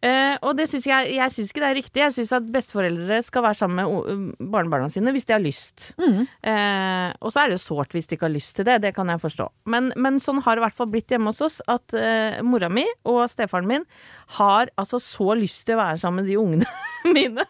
Eh, 0.07 0.35
og 0.45 0.55
det 0.59 0.67
synes 0.71 0.85
jeg, 0.87 1.09
jeg 1.17 1.33
syns 1.35 1.51
ikke 1.51 1.63
det 1.63 1.69
er 1.69 1.77
riktig. 1.81 2.01
Jeg 2.05 2.15
syns 2.15 2.31
at 2.37 2.47
besteforeldre 2.53 3.17
skal 3.27 3.43
være 3.47 3.57
sammen 3.59 3.79
med 3.81 3.91
o- 3.91 4.47
barnebarna 4.53 4.87
sine 4.93 5.11
hvis 5.15 5.25
de 5.27 5.35
har 5.35 5.43
lyst. 5.43 5.89
Eh, 5.97 7.09
og 7.19 7.33
så 7.33 7.43
er 7.43 7.53
det 7.53 7.59
sårt 7.63 7.91
hvis 7.95 8.07
de 8.07 8.15
ikke 8.17 8.27
har 8.29 8.33
lyst 8.35 8.55
til 8.57 8.67
det, 8.69 8.79
det 8.85 8.93
kan 8.95 9.09
jeg 9.11 9.19
forstå. 9.23 9.49
Men, 9.73 9.91
men 9.99 10.19
sånn 10.23 10.39
har 10.45 10.55
det 10.55 10.63
i 10.63 10.65
hvert 10.67 10.77
fall 10.77 10.91
blitt 10.93 11.11
hjemme 11.13 11.33
hos 11.33 11.41
oss, 11.45 11.59
at 11.67 11.93
eh, 11.97 12.39
mora 12.45 12.69
mi 12.71 12.85
og 13.09 13.23
stefaren 13.31 13.67
min 13.69 13.85
har 14.39 14.71
altså 14.79 14.99
så 15.03 15.33
lyst 15.39 15.65
til 15.67 15.77
å 15.77 15.81
være 15.83 16.01
sammen 16.01 16.23
med 16.23 16.31
de 16.31 16.37
ungene 16.41 16.67
mine 17.17 17.43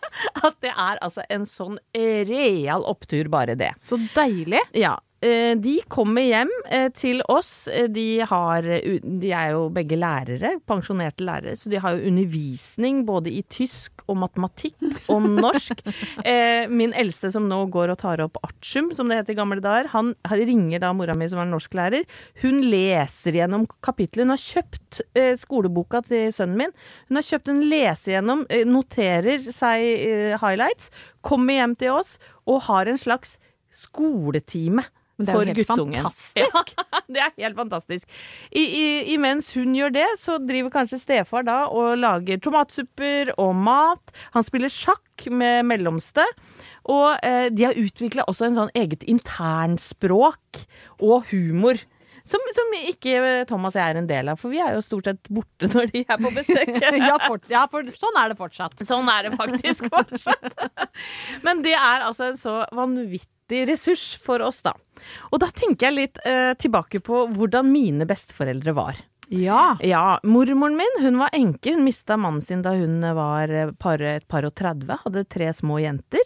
at 0.44 0.58
det 0.64 0.72
er 0.74 1.00
altså 1.02 1.24
en 1.34 1.46
sånn 1.50 1.78
real 1.96 2.84
opptur, 2.88 3.30
bare 3.34 3.56
det. 3.60 3.74
Så 3.84 4.00
deilig. 4.16 4.62
Ja. 4.78 4.98
Eh, 5.22 5.54
De 5.58 5.76
kommer 5.90 6.26
hjem 6.26 6.52
eh, 6.70 6.88
til 6.96 7.22
oss. 7.32 7.68
Eh, 7.68 7.88
De, 7.92 8.20
har, 8.28 8.64
de 8.64 9.32
er 9.32 9.54
jo 9.56 9.68
begge 9.74 9.98
lærere, 10.00 10.58
pensjonerte 10.68 11.26
lærere, 11.26 11.56
så 11.58 11.72
de 11.72 11.80
har 11.82 11.96
jo 11.96 12.10
undervisning 12.12 13.04
både 13.08 13.32
i 13.34 13.44
tysk 13.50 14.04
og 14.08 14.20
matematikk 14.24 14.78
og 15.12 15.28
norsk. 15.44 15.82
Min 16.72 16.94
eldste 16.96 17.32
som 17.34 17.48
nå 17.50 17.60
går 17.74 17.94
og 17.94 18.00
tar 18.02 18.24
opp 18.24 18.38
artium, 18.46 18.92
som 18.96 19.10
det 19.10 19.20
het 19.22 19.32
i 19.34 19.38
gamle 19.38 19.62
dager, 19.64 19.90
han 19.94 20.14
ringer 20.32 20.84
da 20.84 20.94
mora 20.96 21.16
mi 21.18 21.28
som 21.32 21.42
er 21.44 21.50
norsklærer. 21.50 22.06
Hun 22.44 22.62
leser 22.68 23.36
gjennom 23.40 23.66
kapitlet. 23.84 24.24
Hun 24.24 24.36
har 24.36 24.44
kjøpt 24.44 25.02
skoleboka 25.42 26.04
til 26.08 26.32
sønnen 26.36 26.62
min. 26.62 26.76
Hun 27.10 27.20
har 27.20 27.28
kjøpt 27.28 27.52
en 27.52 27.66
lese 27.68 28.14
gjennom, 28.16 28.46
noterer 28.70 29.50
seg 29.56 30.40
highlights, 30.42 30.92
kommer 31.26 31.60
hjem 31.60 31.76
til 31.80 31.98
oss 31.98 32.16
og 32.48 32.64
har 32.70 32.88
en 32.88 33.00
slags 33.00 33.36
skoletime 33.78 34.86
Men 35.18 35.26
det 35.26 35.34
er 35.34 35.40
jo 35.40 35.54
helt 35.54 35.72
fantastisk. 35.72 36.74
Ja, 36.88 37.02
det 37.08 37.22
er 37.24 37.34
helt 37.42 37.58
fantastisk. 37.58 38.06
I, 38.52 38.62
i, 38.64 38.86
imens 39.16 39.50
hun 39.56 39.74
gjør 39.78 39.94
det, 39.96 40.06
så 40.22 40.38
driver 40.42 40.74
kanskje 40.74 41.00
stefar 41.02 41.46
da 41.48 41.58
og 41.74 41.98
lager 41.98 42.40
tomatsupper 42.44 43.34
og 43.42 43.56
mat. 43.58 44.14
Han 44.36 44.46
spiller 44.46 44.72
sjakk 44.74 45.28
med 45.34 45.66
mellomste. 45.66 46.26
Og 46.88 47.18
eh, 47.26 47.48
de 47.54 47.66
har 47.66 47.80
utvikla 47.80 48.28
også 48.30 48.50
en 48.50 48.60
sånn 48.60 48.74
eget 48.78 49.06
internspråk 49.10 50.66
og 51.02 51.32
humor. 51.32 51.82
Som, 52.28 52.44
som 52.52 52.74
ikke 52.76 53.46
Thomas 53.48 53.78
og 53.78 53.80
jeg 53.80 53.94
er 53.94 54.00
en 54.02 54.10
del 54.10 54.30
av, 54.34 54.40
for 54.42 54.52
vi 54.52 54.60
er 54.60 54.76
jo 54.76 54.84
stort 54.84 55.08
sett 55.08 55.30
borte 55.32 55.70
når 55.74 55.94
de 55.94 56.04
er 56.04 56.20
på 56.20 56.34
besøk. 56.36 56.74
ja, 57.08 57.16
for, 57.24 57.42
ja, 57.52 57.64
for 57.72 57.96
sånn 57.96 58.20
er 58.20 58.34
det 58.34 58.38
fortsatt. 58.42 58.86
Sånn 58.88 59.10
er 59.14 59.30
det 59.30 59.34
faktisk 59.40 59.88
fortsatt. 59.94 60.62
Men 61.48 61.64
det 61.66 61.78
er 61.78 62.06
altså 62.10 62.30
en 62.34 62.40
så 62.42 62.60
vanvittig 62.76 63.37
ressurs 63.50 64.16
for 64.24 64.44
oss, 64.44 64.62
da. 64.66 64.74
Og 65.32 65.42
da 65.44 65.52
tenker 65.56 65.90
jeg 65.90 65.98
litt 65.98 66.20
eh, 66.26 66.54
tilbake 66.60 67.02
på 67.06 67.26
hvordan 67.34 67.70
mine 67.72 68.08
besteforeldre 68.10 68.74
var. 68.78 69.00
Ja. 69.30 69.78
Ja, 69.84 70.20
mormoren 70.24 70.78
min 70.80 71.02
hun 71.04 71.20
var 71.20 71.34
enke. 71.36 71.74
Hun 71.76 71.84
mista 71.84 72.18
mannen 72.18 72.42
sin 72.42 72.64
da 72.64 72.74
hun 72.78 73.02
var 73.02 73.52
eh, 73.52 73.74
par, 73.80 74.02
et 74.02 74.28
par 74.28 74.48
og 74.48 74.56
30, 74.56 75.04
hadde 75.04 75.28
tre 75.32 75.52
små 75.56 75.82
jenter. 75.84 76.24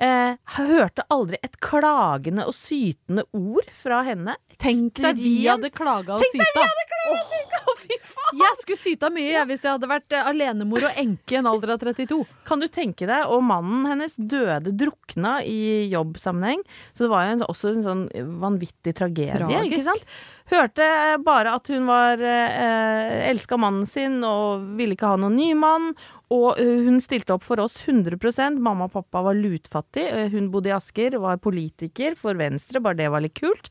Eh, 0.00 0.36
hørte 0.56 1.04
aldri 1.12 1.36
et 1.44 1.58
klagende 1.60 2.46
og 2.48 2.54
sytende 2.56 3.26
ord 3.36 3.66
fra 3.82 4.00
henne. 4.06 4.38
Tenk 4.60 4.96
deg 5.00 5.18
vi 5.20 5.34
hadde 5.44 5.68
klaga 5.72 6.16
og 6.16 6.24
syta. 6.32 6.64
Å, 7.10 7.74
fy 7.80 7.96
faen! 8.04 8.40
Jeg 8.40 8.56
skulle 8.60 8.80
syta 8.80 9.08
mye 9.12 9.28
jeg, 9.30 9.46
hvis 9.48 9.62
jeg 9.64 9.72
hadde 9.74 9.88
vært 9.90 10.16
eh, 10.16 10.26
alenemor 10.30 10.84
og 10.88 10.98
enke 11.00 11.36
i 11.36 11.38
en 11.40 11.48
alder 11.48 11.74
av 11.74 11.80
32. 11.84 12.18
Kan 12.48 12.60
du 12.64 12.68
tenke 12.72 13.08
deg, 13.08 13.28
og 13.28 13.44
mannen 13.44 13.86
hennes 13.88 14.16
døde 14.16 14.72
drukna 14.76 15.38
i 15.44 15.86
jobbsammenheng, 15.92 16.64
så 16.92 17.04
det 17.06 17.10
var 17.12 17.26
jo 17.26 17.36
en, 17.36 17.46
også 17.48 17.72
en 17.72 17.84
sånn 17.86 18.04
vanvittig 18.40 18.94
tragedie, 19.00 19.36
Tragisk. 19.36 19.68
ikke 19.68 19.88
sant? 19.88 20.20
Hørte 20.50 20.86
bare 21.24 21.52
at 21.56 21.68
hun 21.70 21.84
var 21.88 22.20
eh, 22.24 23.28
elska 23.30 23.56
mannen 23.60 23.84
sin 23.88 24.18
og 24.26 24.64
ville 24.80 24.96
ikke 24.96 25.12
ha 25.12 25.20
noen 25.20 25.36
ny 25.38 25.52
mann. 25.56 25.92
Og 26.30 26.60
eh, 26.62 26.84
hun 26.86 27.00
stilte 27.02 27.34
opp 27.34 27.42
for 27.42 27.58
oss 27.62 27.80
100% 27.82 28.60
Mamma 28.62 28.86
og 28.86 28.92
pappa 28.94 29.22
var 29.26 29.34
lutfattig. 29.38 30.04
Eh, 30.06 30.28
Hun 30.30 30.46
bodde 30.52 30.70
i 30.70 30.74
Asker, 30.76 31.16
var 31.18 31.40
politiker 31.42 32.14
for 32.18 32.38
Venstre, 32.38 32.78
bare 32.84 33.00
det 33.00 33.08
var 33.10 33.24
litt 33.24 33.34
kult. 33.40 33.70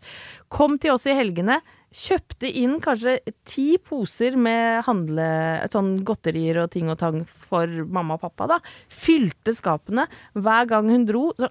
Kom 0.51 0.75
til 0.81 0.91
oss 0.97 1.07
i 1.07 1.15
helgene, 1.15 1.61
kjøpte 1.95 2.51
inn 2.59 2.75
kanskje 2.83 3.15
ti 3.49 3.69
poser 3.81 4.35
med 4.37 4.83
handle, 4.85 5.29
sånn 5.73 6.03
godterier 6.05 6.59
og 6.65 6.73
ting 6.75 6.91
og 6.91 6.99
tang 7.01 7.23
for 7.47 7.65
mamma 7.87 8.19
og 8.19 8.25
pappa. 8.27 8.49
da. 8.51 8.59
Fylte 8.91 9.55
skapene. 9.57 10.09
Hver 10.35 10.67
gang 10.69 10.91
hun 10.91 11.07
dro, 11.07 11.29
så 11.39 11.49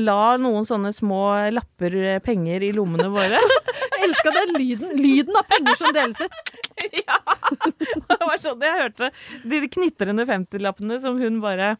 la 0.00 0.36
noen 0.38 0.68
sånne 0.68 0.92
små 0.94 1.22
lapper 1.56 1.96
eh, 1.98 2.20
penger 2.24 2.68
i 2.68 2.74
lommene 2.76 3.08
våre. 3.10 3.40
Jeg 4.00 4.06
elska 4.10 4.36
den 4.36 4.54
lyden. 4.60 4.94
Lyden 5.00 5.36
av 5.40 5.48
penger 5.50 5.80
som 5.80 5.96
deles 5.96 6.20
ut. 6.20 6.54
ja! 7.06 7.19
Det 7.50 8.18
var 8.20 8.40
sånn 8.42 8.60
jeg 8.64 8.78
hørte 8.82 9.10
de 9.48 9.60
knitrende 9.72 10.26
50-lappene 10.28 11.00
som 11.02 11.18
hun 11.20 11.40
bare 11.42 11.76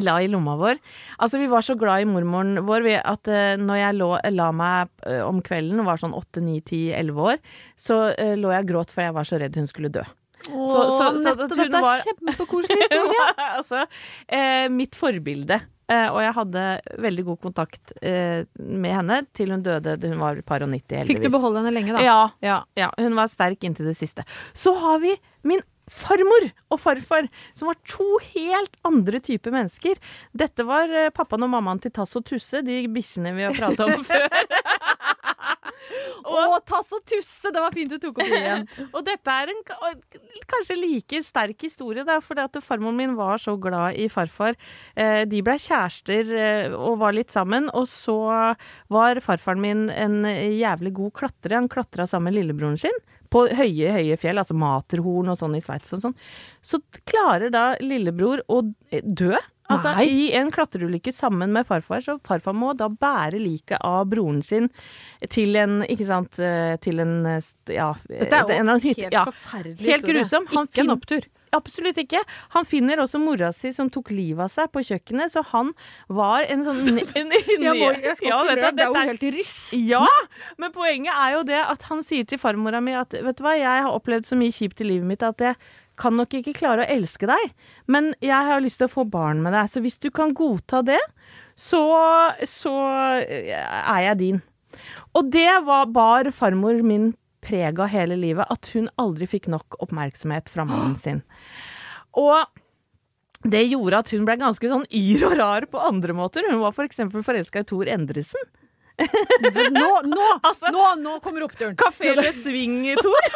la 0.00 0.14
i 0.22 0.28
lomma 0.30 0.54
vår. 0.56 0.78
Altså, 1.18 1.40
vi 1.42 1.48
var 1.50 1.64
så 1.66 1.74
glad 1.76 2.04
i 2.04 2.06
mormoren 2.08 2.60
vår 2.64 2.84
vi- 2.86 2.94
at 3.00 3.26
uh, 3.28 3.56
når 3.58 3.80
jeg 3.80 3.96
lå, 3.98 4.10
la 4.36 4.46
meg 4.54 4.92
uh, 5.02 5.24
om 5.26 5.40
kvelden, 5.44 5.82
var 5.84 5.98
sånn 6.00 6.14
8, 6.14 6.40
9, 6.46 6.60
10, 6.70 6.78
11 7.00 7.18
år, 7.32 7.40
så 7.76 7.96
uh, 8.14 8.34
lå 8.38 8.52
jeg 8.54 8.64
og 8.64 8.70
gråt 8.70 8.94
for 8.94 9.02
jeg 9.08 9.16
var 9.18 9.26
så 9.28 9.40
redd 9.42 9.58
hun 9.58 9.66
skulle 9.70 9.90
dø. 9.92 10.04
Å, 10.46 10.68
så- 10.70 10.84
så 10.96 11.08
Nette, 11.18 11.48
dette 11.50 11.66
er 11.66 11.84
var- 11.84 12.06
kjempekoselig 12.06 12.86
historie. 12.86 13.26
altså, 13.58 13.82
eh, 14.30 14.68
mitt 14.72 14.94
forbilde. 14.96 15.58
Eh, 15.90 16.06
og 16.12 16.20
jeg 16.22 16.34
hadde 16.36 16.64
veldig 17.02 17.24
god 17.26 17.40
kontakt 17.48 17.92
eh, 17.98 18.44
med 18.62 18.92
henne 18.94 19.16
til 19.34 19.50
hun 19.50 19.64
døde. 19.66 19.96
Hun 20.06 20.20
var 20.22 20.38
par 20.46 20.62
og 20.62 20.70
90, 20.70 21.00
heldigvis. 21.00 21.10
Fikk 21.10 21.24
du 21.26 21.34
beholde 21.34 21.64
henne 21.64 21.74
lenge, 21.74 21.96
da? 21.96 22.04
Ja, 22.06 22.20
Ja. 22.46 22.60
ja, 22.78 22.92
hun 23.00 23.18
var 23.18 23.26
sterk 23.32 23.66
inntil 23.66 23.90
det 23.90 23.96
siste. 23.98 24.22
Så 24.54 24.76
har 24.78 25.00
vi 25.02 25.16
min 25.42 25.64
farmor 25.90 26.44
og 26.70 26.78
farfar, 26.78 27.26
som 27.58 27.66
var 27.66 27.74
to 27.90 28.04
helt 28.30 28.76
andre 28.86 29.18
typer 29.26 29.50
mennesker. 29.50 29.98
Dette 30.38 30.62
var 30.68 30.86
eh, 30.94 31.08
pappaen 31.10 31.42
og 31.42 31.50
mammaen 31.56 31.82
til 31.82 31.90
Tass 31.90 32.14
og 32.14 32.22
Tusse, 32.30 32.62
de 32.62 32.84
bikkjene 32.94 33.34
vi 33.34 33.48
har 33.48 33.58
pratet 33.58 33.90
om 33.90 34.04
før. 34.12 34.28
Å, 36.24 36.58
Tass 36.66 36.90
og 36.94 37.04
Tusse! 37.08 37.50
Det 37.52 37.62
var 37.62 37.74
fint 37.74 37.90
du 37.92 37.98
tok 38.00 38.20
opp 38.20 38.30
det 38.30 38.40
igjen. 38.40 38.66
Og 38.94 39.04
dette 39.06 39.36
er 39.42 39.52
en 39.52 39.62
kanskje 40.50 40.76
like 40.78 41.22
sterk 41.26 41.66
historie, 41.66 42.04
da, 42.06 42.18
fordi 42.24 42.44
at 42.46 42.58
farmoren 42.64 42.98
min 42.98 43.16
var 43.18 43.40
så 43.42 43.56
glad 43.60 43.98
i 43.98 44.08
farfar. 44.12 44.58
Eh, 44.94 45.22
de 45.30 45.42
ble 45.46 45.56
kjærester 45.60 46.34
eh, 46.36 46.76
og 46.76 47.00
var 47.02 47.16
litt 47.16 47.32
sammen, 47.34 47.70
og 47.76 47.88
så 47.90 48.18
var 48.92 49.22
farfaren 49.24 49.64
min 49.64 49.86
en 49.92 50.22
jævlig 50.26 50.94
god 50.98 51.16
klatrer. 51.22 51.58
Han 51.58 51.70
klatra 51.72 52.06
sammen 52.10 52.30
med 52.30 52.40
lillebroren 52.40 52.78
sin 52.80 53.00
på 53.30 53.44
høye, 53.54 53.92
høye 53.94 54.18
fjell, 54.18 54.40
altså 54.42 54.56
Materhorn 54.58 55.30
og 55.30 55.38
sånn 55.38 55.54
i 55.56 55.62
Sveits 55.62 55.94
og 55.94 56.02
sånn. 56.04 56.16
Så 56.62 56.82
klarer 57.08 57.52
da 57.54 57.64
lillebror 57.82 58.42
å 58.50 58.62
dø. 58.90 59.36
Altså, 59.70 59.94
Nei. 59.96 60.06
I 60.10 60.28
en 60.40 60.50
klatreulykke 60.54 61.12
sammen 61.14 61.52
med 61.54 61.68
farfar, 61.68 62.02
så 62.04 62.18
farfar 62.26 62.56
må 62.58 62.72
da 62.76 62.88
bære 62.90 63.38
liket 63.40 63.78
av 63.86 64.08
broren 64.10 64.42
sin 64.46 64.68
til 65.30 65.56
en 65.60 65.80
Ikke 65.86 66.06
sant 66.08 66.38
eh, 66.42 66.76
Til 66.82 67.00
en 67.04 67.14
eh, 67.36 67.50
Ja, 67.72 67.92
Dette 68.08 68.40
er 68.44 68.56
en 68.60 68.72
jo 68.74 68.78
hytte. 68.82 69.06
helt 69.06 69.14
Ja, 69.14 69.26
forferdelig 69.30 69.92
helt 69.94 70.08
grusom. 70.08 70.48
Han 70.56 70.66
Ikke 70.70 70.84
en 70.86 70.96
opptur. 70.98 71.28
Absolutt 71.50 71.96
ikke. 71.98 72.20
Han 72.54 72.66
finner 72.68 73.00
også 73.02 73.18
mora 73.18 73.48
si 73.50 73.72
som 73.74 73.88
tok 73.90 74.12
livet 74.14 74.44
av 74.44 74.52
seg 74.54 74.68
på 74.70 74.84
kjøkkenet, 74.86 75.32
så 75.34 75.42
han 75.50 75.72
var 76.06 76.44
en 76.46 76.62
sånn 76.62 76.78
en, 76.92 77.00
en, 77.18 77.32
må, 77.32 77.88
jeg 77.90 78.20
Ja, 78.22 78.36
vet 78.46 78.60
du, 78.60 78.68
det 78.78 78.84
er 78.84 78.92
jo 78.92 78.94
helt 79.08 79.24
rystende. 79.34 79.80
ja, 79.90 80.04
men 80.62 80.70
poenget 80.76 81.10
er 81.10 81.34
jo 81.34 81.42
det 81.50 81.58
at 81.64 81.88
han 81.90 82.04
sier 82.06 82.28
til 82.30 82.38
farmora 82.38 82.78
mi 82.84 82.94
at 82.94 83.10
vet 83.18 83.40
du 83.40 83.42
hva, 83.42 83.56
jeg 83.58 83.82
har 83.82 83.90
opplevd 83.98 84.28
så 84.30 84.38
mye 84.38 84.54
kjipt 84.54 84.84
i 84.84 84.86
livet 84.92 85.10
mitt 85.10 85.26
at 85.26 85.42
jeg 85.42 85.58
kan 86.00 86.16
nok 86.16 86.34
ikke 86.38 86.54
klare 86.56 86.84
å 86.86 86.90
elske 86.96 87.28
deg, 87.28 87.50
men 87.92 88.12
jeg 88.24 88.48
har 88.50 88.62
lyst 88.64 88.80
til 88.80 88.88
å 88.88 88.94
få 88.94 89.04
barn 89.10 89.42
med 89.44 89.52
deg. 89.56 89.68
Så 89.72 89.82
hvis 89.84 89.98
du 90.00 90.08
kan 90.14 90.32
godta 90.36 90.80
det, 90.86 91.00
så, 91.60 91.82
så 92.48 92.74
eh, 93.20 93.52
er 93.52 94.06
jeg 94.08 94.20
din. 94.22 94.38
Og 95.18 95.28
det 95.34 95.50
var, 95.66 95.90
bar 95.92 96.30
farmor 96.36 96.80
min 96.86 97.10
preg 97.44 97.80
av 97.80 97.90
hele 97.92 98.16
livet, 98.20 98.48
at 98.52 98.70
hun 98.74 98.88
aldri 99.00 99.28
fikk 99.28 99.48
nok 99.52 99.78
oppmerksomhet 99.84 100.48
fra 100.52 100.66
mannen 100.68 100.96
sin. 101.00 101.22
Og 102.20 102.44
det 103.48 103.62
gjorde 103.70 104.02
at 104.02 104.10
hun 104.12 104.26
ble 104.28 104.36
ganske 104.40 104.68
sånn 104.68 104.84
yr 104.92 105.24
og 105.30 105.36
rar 105.40 105.66
på 105.72 105.80
andre 105.80 106.16
måter. 106.16 106.44
Hun 106.50 106.60
var 106.60 106.74
f.eks. 106.76 107.00
For 107.08 107.24
forelska 107.24 107.62
i 107.62 107.68
Tor 107.68 107.88
Endresen. 107.88 108.50
Nå, 109.00 109.88
nå, 110.04 110.26
Altså- 110.48 110.72
nå, 110.74 110.84
nå 111.00 111.16
kommer 111.24 111.46
oppturen. 111.46 111.76
Kafé 111.80 112.12
Le 112.18 112.32
Swing-Tor. 112.36 113.30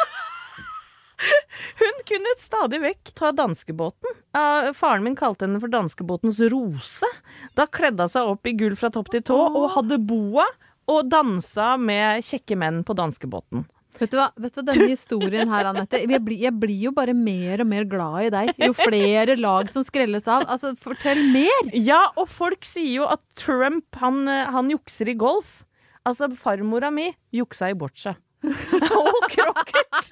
Hun 1.81 2.01
kunne 2.09 2.33
stadig 2.43 2.81
vekk 2.83 3.13
ta 3.17 3.31
danskebåten. 3.35 4.19
Faren 4.75 5.05
min 5.05 5.17
kalte 5.19 5.47
henne 5.47 5.61
for 5.63 5.71
danskebåtens 5.71 6.41
rose. 6.51 7.09
Da 7.57 7.67
kledde 7.67 8.07
hun 8.07 8.11
seg 8.11 8.33
opp 8.33 8.49
i 8.49 8.55
gull 8.57 8.75
fra 8.79 8.91
topp 8.93 9.13
til 9.13 9.23
tå 9.25 9.37
og 9.47 9.71
hadde 9.77 10.01
boa 10.03 10.47
og 10.91 11.07
dansa 11.09 11.75
med 11.81 12.25
kjekke 12.27 12.57
menn 12.59 12.83
på 12.85 12.93
danskebåten. 12.97 13.65
Vet 13.95 14.11
du 14.11 14.17
hva, 14.19 14.27
vet 14.35 14.51
du 14.51 14.59
hva 14.59 14.65
denne 14.67 14.89
historien 14.91 15.51
her, 15.51 15.69
Anette 15.69 16.01
jeg 16.03 16.19
blir, 16.23 16.39
jeg 16.43 16.51
blir 16.59 16.81
jo 16.89 16.91
bare 16.95 17.13
mer 17.15 17.63
og 17.63 17.69
mer 17.71 17.85
glad 17.87 18.25
i 18.25 18.31
deg. 18.33 18.51
Jo 18.59 18.75
flere 18.75 19.37
lag 19.39 19.71
som 19.71 19.85
skrelles 19.87 20.27
av. 20.27 20.43
Altså, 20.51 20.73
fortell 20.75 21.21
mer! 21.31 21.71
Ja, 21.71 22.01
og 22.19 22.27
folk 22.31 22.67
sier 22.67 22.91
jo 22.99 23.07
at 23.07 23.23
Trump, 23.39 23.87
han, 24.01 24.25
eh, 24.27 24.51
han 24.51 24.71
jukser 24.73 25.13
i 25.13 25.15
golf. 25.19 25.61
Altså, 26.05 26.27
farmora 26.37 26.91
mi 26.93 27.07
juksa 27.33 27.71
i 27.71 27.77
boccia. 27.79 28.17
og 29.01 29.29
krokket! 29.31 30.11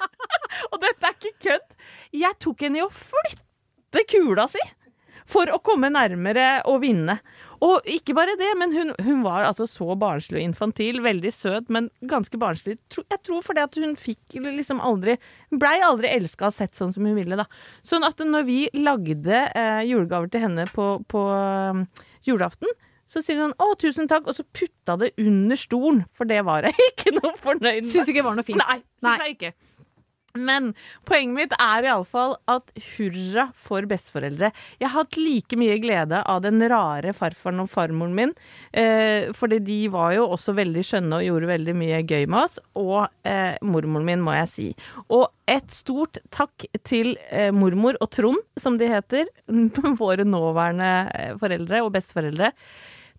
og 0.72 0.80
dette 0.84 1.10
er 1.10 1.18
ikke 1.18 1.36
kødd. 1.48 1.76
Jeg 2.24 2.40
tok 2.44 2.64
henne 2.66 2.82
i 2.82 2.86
å 2.86 2.94
flytte 2.94 4.08
kula 4.10 4.48
si 4.52 4.64
for 5.30 5.50
å 5.52 5.62
komme 5.64 5.90
nærmere 5.94 6.62
og 6.70 6.82
vinne. 6.84 7.18
Og 7.64 7.86
ikke 7.88 8.16
bare 8.18 8.36
det, 8.40 8.50
men 8.60 8.74
hun, 8.76 8.92
hun 9.06 9.22
var 9.24 9.46
altså 9.48 9.66
så 9.70 9.96
barnslig 10.00 10.42
og 10.42 10.48
infantil. 10.50 11.00
Veldig 11.06 11.32
søt, 11.32 11.70
men 11.72 11.88
ganske 12.12 12.38
barnslig. 12.40 12.76
Jeg 12.98 13.22
tror 13.24 13.44
fordi 13.46 13.64
at 13.64 13.78
hun 13.80 13.96
fikk 14.00 14.36
liksom 14.44 14.82
aldri 14.84 15.16
blei 15.54 15.78
aldri 15.86 16.12
elska 16.12 16.50
og 16.50 16.58
sett 16.58 16.76
sånn 16.76 16.92
som 16.96 17.08
hun 17.08 17.16
ville, 17.16 17.40
da. 17.40 17.48
Sånn 17.88 18.04
at 18.08 18.20
når 18.20 18.48
vi 18.50 18.60
lagde 18.76 19.46
eh, 19.48 19.84
julegaver 19.88 20.34
til 20.34 20.44
henne 20.44 20.68
på, 20.76 20.98
på 21.08 21.24
eh, 21.38 22.04
julaften, 22.28 22.74
så 23.06 23.22
sier 23.24 23.42
han 23.42 23.54
'Å, 23.58 23.74
tusen 23.80 24.08
takk', 24.10 24.28
og 24.28 24.38
så 24.38 24.46
putta 24.46 24.98
det 25.00 25.14
under 25.18 25.60
stolen, 25.60 26.06
for 26.14 26.30
det 26.30 26.42
var 26.46 26.64
jeg 26.70 26.76
ikke 26.92 27.16
noe 27.20 27.36
fornøyd 27.44 27.84
med. 27.84 27.92
Syns 27.92 28.10
ikke 28.10 28.22
det 28.22 28.30
var 28.30 28.40
noe 28.40 28.48
fint. 28.48 28.64
Nei, 28.64 28.80
syns 29.04 29.28
jeg 29.28 29.38
ikke. 29.38 29.54
Men 30.34 30.72
poenget 31.06 31.36
mitt 31.36 31.52
er 31.62 31.86
iallfall 31.86 32.32
at 32.50 32.72
hurra 32.96 33.52
for 33.54 33.86
besteforeldre. 33.86 34.50
Jeg 34.82 34.88
har 34.90 35.04
hatt 35.04 35.18
like 35.20 35.58
mye 35.62 35.76
glede 35.82 36.24
av 36.26 36.40
den 36.42 36.58
rare 36.72 37.12
farfaren 37.14 37.62
og 37.62 37.70
farmoren 37.70 38.16
min, 38.18 38.34
eh, 38.74 39.30
fordi 39.38 39.60
de 39.62 39.78
var 39.94 40.16
jo 40.16 40.26
også 40.34 40.56
veldig 40.58 40.82
skjønne 40.90 41.20
og 41.20 41.28
gjorde 41.28 41.52
veldig 41.52 41.76
mye 41.78 42.02
gøy 42.02 42.26
med 42.26 42.40
oss, 42.48 42.58
og 42.74 43.12
eh, 43.30 43.60
mormoren 43.62 44.08
min, 44.10 44.24
må 44.26 44.34
jeg 44.40 44.50
si. 44.50 44.68
Og 45.14 45.28
et 45.46 45.70
stort 45.70 46.18
takk 46.34 46.66
til 46.82 47.14
eh, 47.30 47.52
mormor 47.54 48.02
og 48.02 48.10
Trond, 48.18 48.42
som 48.58 48.82
de 48.82 48.90
heter, 48.90 49.30
våre 50.02 50.26
nåværende 50.26 50.92
eh, 51.14 51.38
foreldre 51.38 51.86
og 51.86 51.94
besteforeldre. 51.94 52.50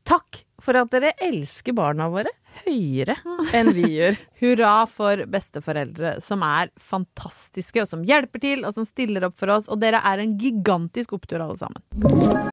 Takk 0.04 0.42
for 0.64 0.76
at 0.80 0.92
dere 0.92 1.12
elsker 1.25 1.75
barna 1.76 2.06
våre 2.12 2.30
høyere 2.64 3.16
enn 3.56 3.73
vi 3.76 3.88
gjør. 3.99 4.18
Hurra 4.40 4.73
for 4.90 5.25
besteforeldre 5.30 6.18
som 6.25 6.44
er 6.46 6.73
fantastiske, 6.80 7.82
og 7.82 7.90
som 7.90 8.04
hjelper 8.06 8.42
til, 8.44 8.64
og 8.64 8.76
som 8.76 8.87
stiller 8.88 9.28
opp 9.28 9.38
for 9.40 9.52
oss. 9.56 9.68
Og 9.73 9.80
dere 9.82 10.02
er 10.04 10.23
en 10.23 10.37
gigantisk 10.40 11.16
opptur, 11.16 11.44
alle 11.44 11.58
sammen. 11.61 12.52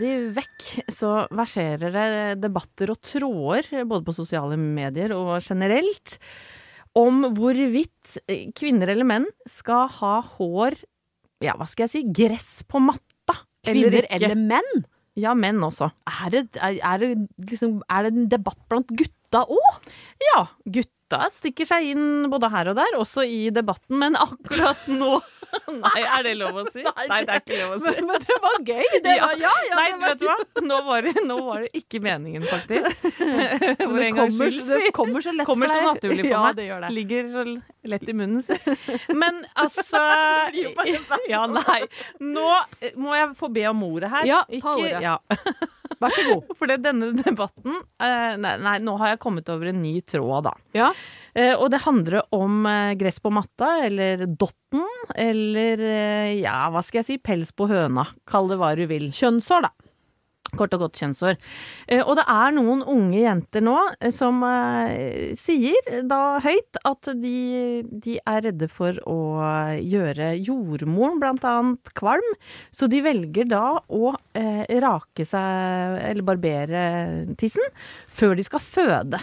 Stadig 0.00 0.30
vekk 0.32 0.92
så 0.96 1.08
verserer 1.36 1.92
det 1.92 2.12
debatter 2.40 2.88
og 2.88 3.02
tråder, 3.04 3.66
både 3.84 4.06
på 4.06 4.14
sosiale 4.16 4.56
medier 4.56 5.12
og 5.12 5.42
generelt, 5.44 6.14
om 6.96 7.26
hvorvidt 7.36 8.16
kvinner 8.56 8.94
eller 8.94 9.04
menn 9.04 9.26
skal 9.44 9.90
ha 9.98 10.14
hår 10.38 10.78
Ja, 11.44 11.52
hva 11.60 11.68
skal 11.68 11.84
jeg 11.84 11.92
si 11.92 12.02
gress 12.16 12.62
på 12.64 12.80
matta. 12.80 13.36
Kvinner 13.60 14.00
eller, 14.00 14.08
eller 14.08 14.40
menn? 14.40 14.82
Ja, 15.20 15.34
menn 15.36 15.60
også. 15.68 15.90
Er 16.08 16.32
det, 16.32 16.46
er, 16.56 17.04
det, 17.04 17.28
liksom, 17.52 17.82
er 17.92 18.08
det 18.08 18.14
en 18.14 18.32
debatt 18.32 18.60
blant 18.72 18.88
gutta 18.96 19.44
òg? 19.52 19.92
Ja, 20.30 20.46
gutta 20.64 21.26
stikker 21.36 21.68
seg 21.68 21.92
inn 21.92 22.30
både 22.32 22.48
her 22.56 22.72
og 22.72 22.80
der, 22.80 22.96
også 22.96 23.28
i 23.28 23.50
debatten, 23.52 24.00
men 24.00 24.16
akkurat 24.16 24.88
nå 24.88 25.18
Nei, 25.84 26.00
er 26.02 26.22
det 26.26 26.34
lov 26.40 26.58
å 26.60 26.64
si? 26.70 26.82
Nei, 27.10 27.20
det 27.26 27.34
er 27.36 27.42
ikke 27.42 27.58
lov 27.60 27.74
å 27.74 27.78
si. 27.82 27.94
Men, 28.00 28.06
men 28.10 28.24
det 28.26 28.36
var 28.44 28.56
gøy! 28.68 28.86
Det 29.04 29.14
Ja. 29.16 29.26
var, 29.26 29.34
ja, 29.40 29.52
ja, 29.68 29.76
Nei, 29.78 29.86
det 29.90 29.98
var, 30.00 30.08
vet 30.08 30.20
du 30.20 30.26
hva? 30.28 30.64
Nå 30.70 30.78
var, 30.86 31.06
det, 31.08 31.24
nå 31.26 31.38
var 31.46 31.64
det 31.66 31.70
ikke 31.80 32.00
meningen, 32.04 32.44
faktisk. 32.50 33.02
Det 33.20 34.10
kommer, 34.14 34.50
det 34.50 34.94
kommer 34.96 35.20
så 35.24 35.32
lett 35.34 35.46
Kommer 35.48 35.68
så 35.70 35.74
for 35.74 35.82
deg. 35.82 35.88
naturlig 35.94 36.24
for 36.26 36.32
ja, 36.34 36.42
meg. 36.44 36.56
Det 36.60 36.66
gjør 36.68 36.84
det. 36.86 36.90
Ligger 37.00 37.28
så 37.34 37.44
lett 37.94 38.08
i 38.08 38.14
munnen, 38.20 38.42
si. 38.44 38.56
Men 39.16 39.42
altså. 39.58 40.00
Ja, 41.30 41.44
nei. 41.50 41.80
Nå 42.20 42.48
må 43.00 43.14
jeg 43.18 43.34
få 43.40 43.50
be 43.52 43.66
om 43.70 43.82
ordet 43.90 44.10
her. 44.12 44.28
Ja, 44.28 44.40
ta 44.62 44.76
ordet. 44.76 45.02
Ja. 45.04 45.18
Vær 46.00 46.14
så 46.16 46.24
god. 46.24 46.52
For 46.58 46.70
denne 46.70 47.10
debatten 47.18 47.74
eh, 47.76 48.36
nei, 48.40 48.54
nei, 48.64 48.76
nå 48.84 48.96
har 49.00 49.14
jeg 49.14 49.20
kommet 49.22 49.50
over 49.52 49.70
en 49.70 49.82
ny 49.82 49.98
tråd, 50.08 50.48
da. 50.48 50.54
Ja. 50.76 50.88
Eh, 51.36 51.52
og 51.52 51.68
det 51.74 51.82
handler 51.84 52.22
om 52.34 52.64
eh, 52.68 52.94
gress 53.00 53.20
på 53.20 53.32
matta, 53.34 53.74
eller 53.86 54.24
dotten, 54.26 54.86
eller 55.14 55.84
ja, 56.38 56.56
hva 56.72 56.82
skal 56.86 57.02
jeg 57.02 57.08
si, 57.10 57.20
pels 57.22 57.52
på 57.56 57.68
høna. 57.70 58.06
Kall 58.30 58.48
det 58.50 58.60
hva 58.60 58.72
du 58.78 58.86
vil. 58.90 59.10
Kjønnshår, 59.14 59.68
da. 59.68 59.89
Kort 60.50 60.72
og 60.74 60.80
godt 60.82 60.98
kjønnshår. 60.98 61.36
Eh, 61.86 62.00
og 62.02 62.16
det 62.18 62.24
er 62.26 62.54
noen 62.56 62.80
unge 62.82 63.20
jenter 63.22 63.62
nå 63.62 63.76
eh, 64.00 64.10
som 64.14 64.40
eh, 64.46 65.30
sier 65.38 66.00
da 66.10 66.40
høyt 66.42 66.80
at 66.90 67.10
de, 67.20 67.34
de 67.86 68.16
er 68.18 68.42
redde 68.48 68.66
for 68.72 68.98
å 69.06 69.18
gjøre 69.78 70.32
jordmoren 70.40 71.20
blant 71.22 71.46
annet 71.46 71.92
kvalm, 71.94 72.26
så 72.74 72.90
de 72.90 73.02
velger 73.04 73.46
da 73.52 73.78
å 73.86 74.14
eh, 74.34 74.64
rake 74.82 75.28
seg, 75.28 76.00
eller 76.08 76.26
barbere 76.26 76.82
tissen, 77.38 77.70
før 78.10 78.34
de 78.40 78.48
skal 78.48 78.64
føde. 78.64 79.22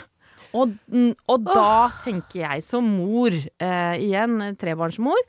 Og, 0.56 0.78
mm, 0.88 1.12
og 1.28 1.44
da 1.50 1.90
tenker 2.06 2.46
jeg 2.46 2.64
som 2.66 2.88
mor, 2.88 3.36
eh, 3.36 3.96
igjen 4.00 4.40
trebarnsmor, 4.60 5.20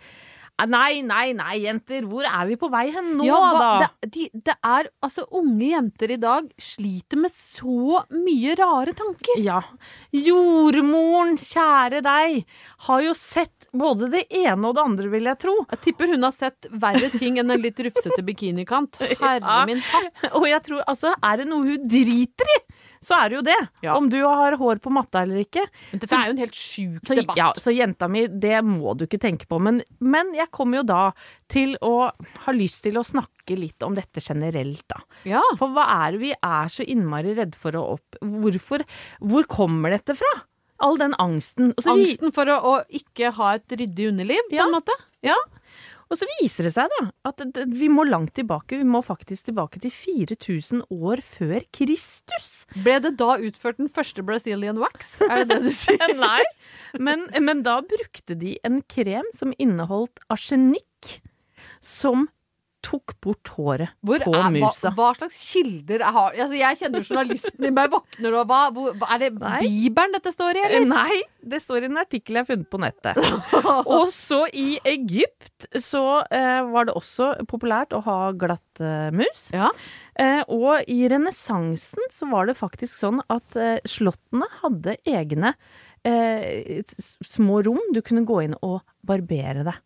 Nei, 0.66 1.02
nei, 1.06 1.32
nei, 1.38 1.60
jenter, 1.62 2.02
hvor 2.10 2.26
er 2.26 2.48
vi 2.48 2.56
på 2.58 2.66
vei 2.72 2.88
hen 2.90 3.12
nå, 3.18 3.26
ja, 3.28 3.36
hva, 3.38 3.58
da? 3.78 3.88
Det, 4.02 4.08
de, 4.16 4.24
det 4.48 4.56
er 4.66 4.88
altså 5.06 5.22
Unge 5.38 5.68
jenter 5.70 6.10
i 6.10 6.16
dag 6.18 6.48
sliter 6.58 7.20
med 7.22 7.30
så 7.30 8.00
mye 8.10 8.56
rare 8.58 8.94
tanker. 8.98 9.38
Ja. 9.44 9.60
Jordmoren, 10.28 11.36
kjære 11.38 12.00
deg, 12.04 12.40
har 12.88 13.04
jo 13.06 13.14
sett 13.18 13.54
både 13.76 14.08
det 14.12 14.24
ene 14.34 14.70
og 14.70 14.74
det 14.78 14.84
andre, 14.84 15.08
vil 15.12 15.28
jeg 15.28 15.40
tro. 15.44 15.54
Jeg 15.74 15.82
tipper 15.86 16.10
hun 16.14 16.24
har 16.26 16.34
sett 16.34 16.68
verre 16.82 17.10
ting 17.14 17.38
enn 17.38 17.52
en 17.54 17.62
litt 17.62 17.78
rufsete 17.84 18.24
bikinikant. 18.26 18.98
Herre 19.22 19.38
Ja. 19.44 19.60
min 19.68 19.82
hatt. 19.84 20.30
Og 20.34 20.48
jeg 20.48 20.62
tror, 20.66 20.82
altså, 20.88 21.14
er 21.22 21.42
det 21.42 21.48
noe 21.50 21.66
hun 21.68 21.86
driter 21.88 22.50
i, 22.56 22.58
så 23.04 23.14
er 23.22 23.28
det 23.30 23.36
jo 23.38 23.42
det. 23.46 23.56
Ja. 23.84 23.96
Om 23.98 24.08
du 24.12 24.16
har 24.24 24.56
hår 24.60 24.80
på 24.84 24.90
matta 24.94 25.22
eller 25.22 25.42
ikke. 25.44 25.64
Men 25.92 26.00
Dette 26.02 26.16
er 26.18 26.26
jo 26.30 26.34
en 26.36 26.42
helt 26.42 26.58
sjuk 26.58 27.00
Så, 27.06 27.14
debatt. 27.18 27.36
ja, 27.38 27.48
så 27.56 27.74
jenta 27.74 28.08
mi, 28.10 28.26
det 28.28 28.58
må 28.66 28.96
du 28.98 29.06
ikke 29.06 29.20
tenke 29.22 29.46
på. 29.50 29.60
Men, 29.62 29.82
men 30.00 30.32
jeg 30.36 30.50
kommer 30.54 30.80
jo 30.80 30.86
da 30.88 31.00
til 31.52 31.76
å 31.84 32.10
ha 32.44 32.52
lyst 32.56 32.82
til 32.84 32.98
å 33.00 33.04
snakke 33.06 33.56
litt 33.58 33.82
om 33.86 33.94
dette 33.96 34.20
generelt, 34.24 34.84
da. 34.90 35.00
Ja. 35.28 35.42
For 35.60 35.72
hva 35.72 35.86
er 36.06 36.12
det 36.16 36.20
vi 36.26 36.32
er 36.36 36.68
så 36.74 36.84
innmari 36.84 37.34
redde 37.38 37.56
for 37.60 37.76
å 37.78 37.84
opp... 37.96 38.18
Hvorfor 38.22 38.84
Hvor 39.20 39.46
kommer 39.48 39.94
dette 39.96 40.14
fra? 40.18 40.32
All 40.84 40.98
den 41.00 41.14
angsten. 41.18 41.72
Og 41.76 41.82
så 41.82 41.94
vi- 41.96 42.04
Angsten 42.06 42.30
for 42.34 42.46
å, 42.46 42.58
å 42.62 42.74
ikke 42.94 43.32
ha 43.34 43.54
et 43.58 43.66
ryddig 43.80 44.12
underliv, 44.12 44.44
på 44.52 44.60
en 44.62 44.74
måte. 44.76 44.94
Ja. 45.26 45.34
Og 46.08 46.16
så 46.16 46.28
viser 46.38 46.68
det 46.68 46.72
seg 46.74 46.92
da 46.94 47.08
at 47.28 47.42
vi 47.68 47.90
må 47.92 48.04
langt 48.08 48.34
tilbake. 48.38 48.78
Vi 48.80 48.86
må 48.88 49.02
faktisk 49.04 49.48
tilbake 49.48 49.80
til 49.82 49.92
4000 49.92 50.86
år 50.94 51.22
før 51.36 51.60
Kristus. 51.74 52.52
Ble 52.84 52.96
det 53.04 53.14
da 53.20 53.36
utført 53.36 53.80
den 53.80 53.90
første 53.92 54.24
Brazilian 54.24 54.80
wax? 54.80 55.18
Er 55.28 55.44
det 55.44 55.50
det 55.52 55.60
du 55.68 55.70
sier? 55.82 56.14
Nei, 56.16 56.42
men, 56.96 57.28
men 57.44 57.62
da 57.66 57.78
brukte 57.84 58.38
de 58.40 58.56
en 58.66 58.80
krem 58.88 59.28
som 59.36 59.52
inneholdt 59.60 60.24
arsenikk, 60.32 61.18
som 61.84 62.26
tok 62.88 63.12
bort 63.24 63.50
håret 63.58 63.92
Hvor 64.08 64.22
på 64.24 64.32
er, 64.38 64.48
musa. 64.54 64.92
hva 64.96 65.10
slags 65.18 65.38
kilder 65.52 66.00
jeg 66.06 66.14
har 66.16 66.36
altså, 66.38 66.56
Jeg 66.56 66.78
kjenner 66.80 67.04
journalisten 67.04 67.66
i 67.68 67.72
meg 67.76 67.90
våkner 67.92 68.36
og 68.40 68.46
hva, 68.48 68.60
hvor, 68.72 68.94
hva 68.96 69.08
Er 69.16 69.22
det 69.26 69.30
Nei. 69.42 69.58
Bibelen 69.66 70.14
dette 70.16 70.32
står 70.32 70.56
i, 70.56 70.64
Eh, 70.64 70.76
eller? 70.78 70.88
Nei, 70.94 71.18
det 71.52 71.60
står 71.64 71.84
i 71.84 71.90
en 71.90 72.00
artikkel 72.00 72.38
jeg 72.38 72.46
har 72.46 72.48
funnet 72.48 72.70
på 72.72 72.80
nettet. 72.82 73.20
Og 73.98 74.08
så 74.14 74.40
i 74.56 74.78
Egypt 74.88 75.68
så 75.84 76.02
eh, 76.34 76.62
var 76.72 76.88
det 76.88 76.94
også 76.98 77.30
populært 77.50 77.92
å 77.96 78.00
ha 78.06 78.16
glattmus. 78.38 79.48
Ja. 79.54 79.68
Eh, 80.18 80.40
og 80.50 80.88
i 80.90 81.02
renessansen 81.12 82.08
så 82.14 82.28
var 82.32 82.48
det 82.48 82.56
faktisk 82.58 82.98
sånn 83.00 83.20
at 83.30 83.56
eh, 83.58 83.78
slottene 83.88 84.48
hadde 84.62 84.96
egne 85.08 85.52
eh, 86.08 86.82
små 87.26 87.60
rom 87.66 87.80
du 87.94 88.00
kunne 88.06 88.24
gå 88.28 88.40
inn 88.46 88.56
og 88.64 88.80
barbere 89.06 89.66
deg 89.68 89.78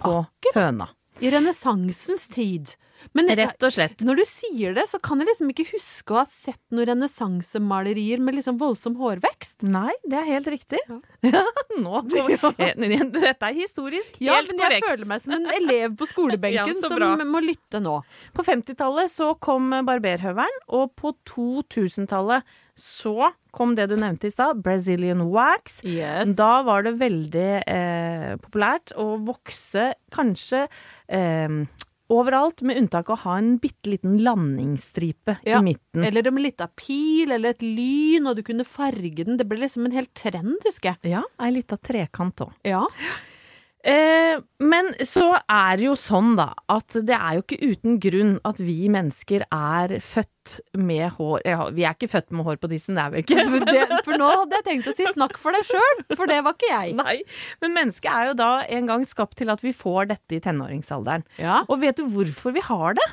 på 0.00 0.18
høna. 0.56 0.88
I 1.20 1.30
renessansens 1.34 2.28
tid. 2.32 2.74
Men 3.16 3.30
Rett 3.32 3.62
og 3.64 3.72
slett. 3.72 4.02
når 4.04 4.18
du 4.20 4.22
sier 4.28 4.74
det, 4.76 4.82
så 4.90 4.98
kan 5.00 5.20
jeg 5.22 5.30
liksom 5.30 5.48
ikke 5.52 5.64
huske 5.70 6.12
å 6.12 6.18
ha 6.18 6.24
sett 6.28 6.60
noen 6.68 6.90
renessansemalerier 6.90 8.20
med 8.20 8.36
liksom 8.36 8.58
voldsom 8.60 8.98
hårvekst. 9.00 9.62
Nei, 9.64 9.92
det 10.04 10.18
er 10.20 10.28
helt 10.28 10.50
riktig. 10.52 10.80
Ja. 10.88 10.98
Ja, 11.30 11.44
nå 11.80 12.02
Dette 12.04 13.48
er 13.48 13.56
historisk. 13.56 14.16
Ja, 14.20 14.36
helt 14.38 14.50
men 14.52 14.60
jeg 14.60 14.66
korrekt. 14.68 14.88
føler 14.88 15.08
meg 15.08 15.24
som 15.24 15.36
en 15.38 15.48
elev 15.54 15.96
på 16.00 16.08
skolebenken 16.10 16.74
Ja, 16.76 16.80
som 16.82 16.96
bra. 16.96 17.12
må 17.24 17.40
lytte 17.44 17.80
nå. 17.80 17.98
På 18.36 18.44
50-tallet 18.46 19.12
så 19.12 19.32
kom 19.40 19.70
barberhøvelen, 19.86 20.60
og 20.76 20.92
på 21.00 21.14
2000-tallet 21.30 22.44
så 22.80 23.30
kom 23.54 23.74
det 23.78 23.88
du 23.90 23.96
nevnte 24.00 24.30
i 24.30 24.34
stad, 24.34 24.62
Brazilian 24.64 25.22
wax. 25.32 25.80
Yes. 25.84 26.34
Da 26.38 26.62
var 26.66 26.86
det 26.86 26.96
veldig 27.00 27.50
eh, 27.60 28.32
populært 28.42 28.94
å 28.98 29.12
vokse 29.26 29.92
kanskje 30.14 30.66
eh, 31.10 31.60
overalt, 32.10 32.62
med 32.66 32.80
unntak 32.80 33.10
av 33.10 33.18
å 33.18 33.22
ha 33.24 33.36
en 33.38 33.52
bitte 33.62 33.92
liten 33.92 34.18
landingsstripe 34.24 35.38
Ja, 35.46 35.60
i 35.60 35.64
midten. 35.70 36.04
Eller 36.06 36.26
en 36.26 36.40
lita 36.42 36.66
pil, 36.74 37.30
eller 37.30 37.54
et 37.54 37.64
lyn, 37.64 38.26
og 38.26 38.38
du 38.38 38.44
kunne 38.46 38.66
farge 38.66 39.24
den. 39.24 39.38
Det 39.38 39.46
ble 39.48 39.62
liksom 39.62 39.86
en 39.86 39.94
hel 39.94 40.08
trend, 40.16 40.58
husker 40.66 40.94
jeg. 40.94 41.14
Ja, 41.14 41.24
ei 41.42 41.52
lita 41.54 41.78
trekant 41.78 42.42
òg. 42.46 42.56
Ja. 42.66 42.82
Eh, 43.80 44.36
men 44.60 44.90
så 45.08 45.30
er 45.48 45.78
det 45.80 45.86
jo 45.86 45.94
sånn, 45.96 46.34
da, 46.36 46.50
at 46.68 46.98
det 47.06 47.16
er 47.16 47.38
jo 47.38 47.44
ikke 47.46 47.60
uten 47.64 47.96
grunn 48.02 48.34
at 48.44 48.60
vi 48.60 48.90
mennesker 48.92 49.46
er 49.46 49.94
født 50.04 50.58
med 50.76 51.14
hår 51.16 51.44
ja, 51.46 51.68
Vi 51.72 51.84
er 51.86 51.94
ikke 51.94 52.10
født 52.10 52.34
med 52.34 52.44
hår 52.48 52.58
på 52.60 52.68
tissen, 52.72 52.98
det 52.98 53.06
er 53.06 53.14
vi 53.14 53.22
ikke. 53.24 53.46
For, 53.54 53.70
det, 53.70 53.86
for 54.04 54.20
nå 54.20 54.28
hadde 54.28 54.58
jeg 54.58 54.66
tenkt 54.68 54.90
å 54.92 54.96
si 54.98 55.08
'snakk 55.08 55.38
for 55.40 55.56
deg 55.56 55.64
sjøl', 55.68 56.04
for 56.12 56.28
det 56.28 56.40
var 56.44 56.56
ikke 56.56 56.72
jeg. 56.72 56.94
Nei, 56.98 57.16
men 57.64 57.76
mennesket 57.78 58.12
er 58.12 58.30
jo 58.30 58.36
da 58.40 58.50
en 58.68 58.90
gang 58.90 59.08
skapt 59.08 59.38
til 59.40 59.52
at 59.52 59.64
vi 59.64 59.72
får 59.76 60.12
dette 60.12 60.36
i 60.36 60.42
tenåringsalderen. 60.44 61.24
Ja. 61.40 61.62
Og 61.68 61.80
vet 61.84 62.00
du 62.00 62.04
hvorfor 62.12 62.56
vi 62.56 62.64
har 62.66 62.98
det? 63.00 63.08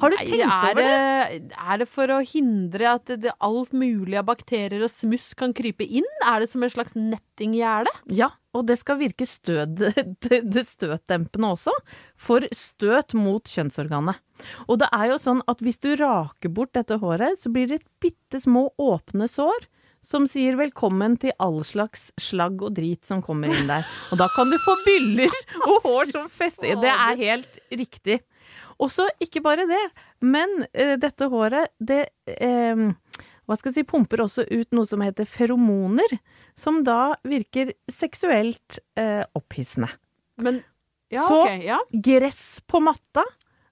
Har 0.00 0.12
du 0.12 0.16
Nei, 0.16 0.26
tenkt 0.30 0.44
er 0.46 0.70
over 0.70 0.80
det? 0.80 1.56
Er 1.60 1.80
det 1.82 1.86
for 1.92 2.12
å 2.14 2.20
hindre 2.24 2.92
at 2.94 3.06
det, 3.10 3.18
det, 3.26 3.34
alt 3.44 3.74
mulig 3.76 4.16
av 4.20 4.28
bakterier 4.30 4.84
og 4.86 4.92
smuss 4.92 5.30
kan 5.38 5.52
krype 5.56 5.84
inn? 5.84 6.06
Er 6.24 6.42
det 6.42 6.50
som 6.52 6.64
en 6.64 6.72
slags 6.72 6.96
nettinggjerde? 6.96 7.92
Ja, 8.16 8.30
og 8.56 8.66
det 8.70 8.80
skal 8.80 9.00
virke 9.02 9.28
stød, 9.28 9.82
det, 10.24 10.40
det 10.42 10.64
støtdempende 10.68 11.52
også, 11.56 11.74
for 12.18 12.46
støt 12.56 13.14
mot 13.18 13.44
kjønnsorganet. 13.50 14.22
Og 14.68 14.80
det 14.80 14.88
er 14.96 15.10
jo 15.12 15.20
sånn 15.20 15.44
at 15.50 15.60
hvis 15.64 15.80
du 15.84 15.92
raker 16.00 16.52
bort 16.54 16.72
dette 16.76 16.96
håret, 17.02 17.36
så 17.40 17.52
blir 17.52 17.68
det 17.70 17.84
bitte 18.02 18.40
små 18.40 18.70
åpne 18.80 19.28
sår. 19.30 19.68
Som 20.00 20.24
sier 20.24 20.54
velkommen 20.56 21.18
til 21.20 21.34
all 21.44 21.58
slags 21.68 22.06
slagg 22.16 22.62
og 22.64 22.72
drit 22.78 23.04
som 23.04 23.20
kommer 23.20 23.52
inn 23.52 23.68
der. 23.68 23.84
Og 24.08 24.16
da 24.22 24.30
kan 24.32 24.48
du 24.48 24.56
få 24.64 24.72
byller 24.86 25.34
og 25.60 25.84
hår 25.84 26.12
som 26.14 26.30
fester 26.32 26.80
Det 26.80 26.88
er 26.88 27.20
helt 27.20 27.58
riktig. 27.68 28.16
Og 28.80 28.88
så 28.92 29.04
ikke 29.20 29.42
bare 29.44 29.66
det, 29.68 29.80
men 30.24 30.64
eh, 30.72 30.94
dette 31.00 31.28
håret, 31.28 31.68
det 31.80 32.06
eh, 32.26 32.86
hva 33.44 33.56
skal 33.58 33.72
jeg 33.72 33.80
si, 33.80 33.86
pumper 33.90 34.22
også 34.24 34.44
ut 34.48 34.72
noe 34.76 34.86
som 34.88 35.02
heter 35.04 35.26
feromoner, 35.28 36.14
som 36.56 36.80
da 36.86 37.16
virker 37.26 37.74
seksuelt 37.92 38.78
eh, 39.00 39.24
opphissende. 39.36 39.90
Men 40.40 40.62
ja, 41.12 41.26
Så- 41.26 41.42
okay, 41.42 41.64
Ja. 41.66 41.80
Gress 41.92 42.60
på 42.70 42.80
matta, 42.80 43.24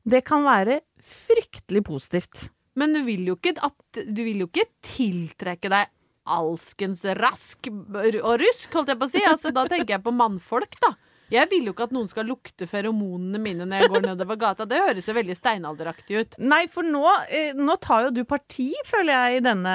det 0.04 0.24
kan 0.26 0.42
være 0.44 0.80
fryktelig 1.00 1.84
positivt. 1.86 2.48
Men 2.78 2.92
du 2.94 3.02
vil 3.06 3.24
jo 3.30 3.36
ikke, 3.38 3.56
at, 3.62 4.02
du 4.06 4.20
vil 4.26 4.44
jo 4.44 4.50
ikke 4.50 4.66
tiltrekke 4.86 5.70
deg 5.72 5.88
alskens 6.28 7.00
rask 7.16 7.70
og 7.70 8.34
rusk, 8.42 8.72
holdt 8.74 8.92
jeg 8.92 8.98
på 9.00 9.06
å 9.08 9.12
si. 9.14 9.22
Altså, 9.24 9.52
da 9.54 9.64
tenker 9.70 9.94
jeg 9.96 10.04
på 10.04 10.12
mannfolk, 10.14 10.76
da. 10.82 10.92
Jeg 11.32 11.48
vil 11.50 11.68
jo 11.68 11.74
ikke 11.74 11.88
at 11.88 11.94
noen 11.94 12.08
skal 12.10 12.28
lukte 12.28 12.68
feromonene 12.68 13.40
mine 13.42 13.66
når 13.68 13.82
jeg 13.82 13.92
går 13.92 14.04
nedover 14.06 14.38
gata. 14.40 14.66
Det 14.68 14.80
høres 14.80 15.08
jo 15.08 15.14
veldig 15.16 15.36
steinalderaktig 15.36 16.22
ut. 16.22 16.38
Nei, 16.40 16.62
for 16.72 16.86
nå, 16.86 17.04
eh, 17.28 17.50
nå 17.56 17.76
tar 17.84 18.06
jo 18.06 18.14
du 18.16 18.22
parti, 18.28 18.70
føler 18.88 19.12
jeg, 19.12 19.40
i 19.40 19.44
denne 19.44 19.74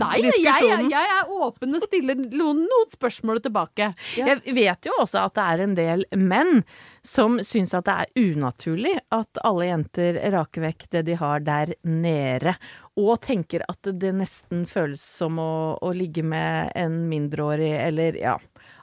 Nei, 0.00 0.12
jeg, 0.20 0.66
jeg 0.92 1.12
er 1.16 1.32
åpen 1.32 1.78
og 1.78 1.86
stiller 1.86 2.18
noen, 2.20 2.64
noen 2.68 2.92
spørsmål 2.92 3.40
tilbake. 3.44 3.92
Ja. 4.18 4.28
Jeg 4.34 4.56
vet 4.56 4.90
jo 4.90 4.96
også 5.00 5.24
at 5.24 5.38
det 5.38 5.46
er 5.54 5.64
en 5.64 5.78
del 5.78 6.06
menn 6.20 6.62
som 7.04 7.38
syns 7.44 7.74
at 7.76 7.88
det 7.88 7.96
er 8.04 8.30
unaturlig 8.32 8.94
at 9.14 9.40
alle 9.44 9.68
jenter 9.68 10.20
raker 10.34 10.64
vekk 10.68 10.86
det 10.94 11.04
de 11.08 11.18
har 11.20 11.44
der 11.44 11.74
nede, 11.84 12.56
og 13.00 13.18
tenker 13.24 13.64
at 13.68 13.88
det 14.00 14.12
nesten 14.16 14.64
føles 14.70 15.02
som 15.02 15.40
å, 15.42 15.76
å 15.82 15.92
ligge 15.96 16.22
med 16.24 16.72
en 16.78 17.04
mindreårig, 17.10 17.72
eller 17.88 18.20
ja 18.20 18.38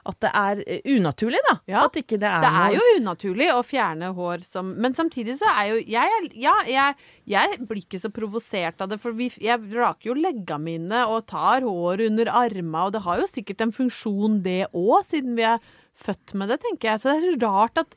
At 0.08 0.18
det 0.24 0.30
er 0.34 0.62
eh, 0.66 0.80
unaturlig, 0.96 1.38
da. 1.46 1.54
Ja, 1.70 1.84
At 1.86 1.98
ikke 2.00 2.18
det 2.18 2.26
er 2.26 2.42
Det 2.42 2.48
er 2.50 2.72
noe 2.72 2.74
jo 2.74 2.96
unaturlig 2.98 3.48
å 3.54 3.60
fjerne 3.66 4.08
hår 4.16 4.42
som 4.46 4.72
Men 4.82 4.96
samtidig 4.96 5.36
så 5.38 5.50
er 5.52 5.68
jo 5.70 5.76
jeg 5.94 6.32
Ja, 6.42 6.54
jeg, 6.66 6.96
jeg 7.30 7.60
blir 7.68 7.84
ikke 7.84 8.00
så 8.02 8.10
provosert 8.14 8.82
av 8.82 8.90
det, 8.90 8.98
for 9.02 9.14
vi, 9.14 9.30
jeg 9.42 9.62
raker 9.76 10.10
jo 10.10 10.18
legga 10.18 10.58
mine 10.58 11.04
og 11.06 11.28
tar 11.30 11.62
hår 11.66 12.02
under 12.08 12.32
arma, 12.34 12.88
og 12.88 12.96
det 12.96 13.04
har 13.06 13.22
jo 13.22 13.30
sikkert 13.30 13.62
en 13.62 13.74
funksjon, 13.74 14.40
det 14.42 14.66
òg, 14.72 15.04
siden 15.06 15.38
vi 15.38 15.46
er 15.46 15.62
født 16.02 16.34
med 16.38 16.50
det, 16.50 16.58
tenker 16.64 16.90
jeg. 16.90 17.00
Så 17.02 17.12
det 17.12 17.14
er 17.14 17.24
så 17.26 17.40
rart 17.46 17.82
at 17.84 17.96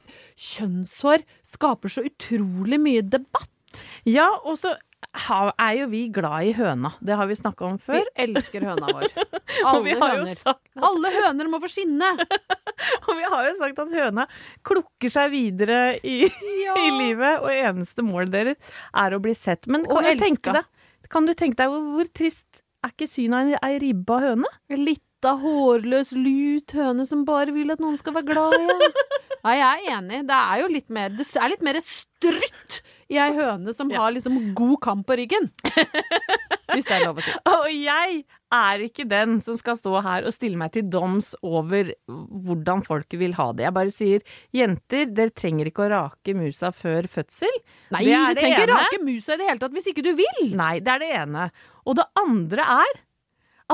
kjønnshår 0.52 1.26
skaper 1.56 1.94
så 1.96 2.06
utrolig 2.06 2.80
mye 2.82 3.06
debatt. 3.06 3.82
Ja, 4.08 4.30
og 4.46 4.60
så 4.62 4.76
er 5.14 5.74
jo 5.80 5.88
vi 5.92 6.02
glad 6.14 6.48
i 6.50 6.54
høna. 6.58 6.92
Det 7.04 7.16
har 7.18 7.28
vi 7.30 7.36
snakka 7.38 7.66
om 7.68 7.78
før. 7.82 8.02
Vi 8.16 8.24
elsker 8.26 8.66
høna 8.68 8.90
vår. 8.94 9.06
Alle 9.72 9.96
høner. 10.00 10.36
sagt 10.40 10.84
Alle 10.90 11.12
høner 11.16 11.50
må 11.52 11.60
få 11.64 11.70
skinne! 11.72 12.10
Og 13.08 13.14
vi 13.18 13.24
har 13.32 13.48
jo 13.50 13.54
sagt 13.62 13.80
at 13.80 13.94
høna 13.96 14.26
klukker 14.66 15.12
seg 15.14 15.32
videre 15.34 15.80
i, 16.04 16.26
i 16.84 16.90
livet, 16.98 17.40
og 17.42 17.50
eneste 17.54 18.04
målet 18.06 18.34
deres 18.34 18.74
er 18.98 19.16
å 19.16 19.22
bli 19.24 19.34
sett. 19.38 19.66
Men 19.72 19.86
kan 19.88 20.04
du 20.06 20.22
tenke 20.22 20.56
deg, 20.58 20.68
kan 21.14 21.26
du 21.30 21.34
tenke 21.38 21.60
deg 21.62 21.72
hvor, 21.72 21.86
hvor 21.96 22.10
trist 22.18 22.62
er 22.86 22.92
ikke 22.94 23.08
synet 23.10 23.56
av 23.56 23.70
ei- 23.70 23.80
ribba 23.82 24.20
høne? 24.26 24.52
Lita, 24.76 25.36
hårløs, 25.42 26.12
lut 26.20 26.76
høne 26.78 27.08
som 27.10 27.24
bare 27.26 27.56
vil 27.56 27.72
at 27.74 27.82
noen 27.82 27.98
skal 28.02 28.18
være 28.20 28.30
glad 28.34 28.58
i 28.60 28.66
henne. 28.68 28.92
Nei, 29.46 29.56
jeg 29.62 29.66
er 29.88 29.98
enig. 30.00 30.22
Det 30.28 30.38
er 30.42 30.62
jo 30.64 30.68
litt 30.74 30.88
mer 30.94 31.12
Det 31.14 31.26
er 31.38 31.52
litt 31.54 31.66
mer 31.66 31.78
strutt 31.86 32.80
i 33.12 33.20
ei 33.22 33.34
høne 33.38 33.74
som 33.78 33.92
har 33.94 34.14
liksom 34.16 34.40
god 34.58 34.80
kamp 34.82 35.06
på 35.08 35.18
ryggen. 35.20 35.52
Hvis 36.72 36.88
det 36.90 36.96
er 36.98 37.06
lov 37.06 37.20
å 37.22 37.24
si. 37.24 37.34
Og 37.54 37.68
jeg 37.70 38.24
er 38.56 38.84
ikke 38.86 39.06
den 39.10 39.38
som 39.46 39.58
skal 39.60 39.78
stå 39.80 39.94
her 40.06 40.26
og 40.28 40.34
stille 40.36 40.58
meg 40.60 40.74
til 40.74 40.88
doms 40.92 41.34
over 41.46 41.92
hvordan 42.08 42.84
folket 42.86 43.20
vil 43.22 43.36
ha 43.38 43.50
det. 43.56 43.68
Jeg 43.68 43.76
bare 43.78 43.94
sier 43.94 44.26
jenter, 44.56 45.10
dere 45.14 45.34
trenger 45.36 45.70
ikke 45.70 45.86
å 45.86 45.90
rake 45.94 46.36
musa 46.38 46.72
før 46.76 47.10
fødsel. 47.12 47.56
Nei, 47.96 48.04
Det 48.08 48.18
er 48.18 48.38
du 48.38 48.42
trenger 48.42 48.64
ikke 48.64 48.74
rake 48.74 49.02
musa 49.06 49.36
i 49.36 49.42
det 49.42 49.50
hele 49.52 49.64
tatt 49.64 49.76
hvis 49.78 49.92
ikke 49.94 50.06
du 50.06 50.14
vil. 50.18 50.46
Nei, 50.58 50.78
det 50.84 50.96
er 50.96 51.04
det 51.06 51.12
ene. 51.24 51.50
Og 51.86 52.00
det 52.00 52.08
andre 52.26 52.70
er 52.82 53.04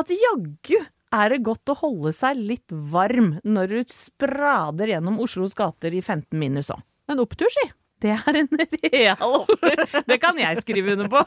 at 0.01 0.11
jaggu 0.15 0.79
er 1.11 1.33
det 1.33 1.41
godt 1.43 1.71
å 1.73 1.79
holde 1.81 2.13
seg 2.15 2.39
litt 2.39 2.71
varm 2.71 3.33
når 3.43 3.73
du 3.75 3.91
sprader 3.91 4.93
gjennom 4.93 5.19
Oslos 5.23 5.55
gater 5.57 5.95
i 5.95 5.99
15 6.03 6.31
minus 6.39 6.71
òg. 6.71 6.83
En 7.11 7.19
opptur, 7.19 7.51
si. 7.51 7.65
Det 8.01 8.15
er 8.17 8.41
en 8.41 8.49
real 8.57 9.41
offer. 9.43 9.85
Det 10.09 10.17
kan 10.21 10.39
jeg 10.41 10.63
skrive 10.65 10.95
under 10.97 11.11
på. 11.11 11.21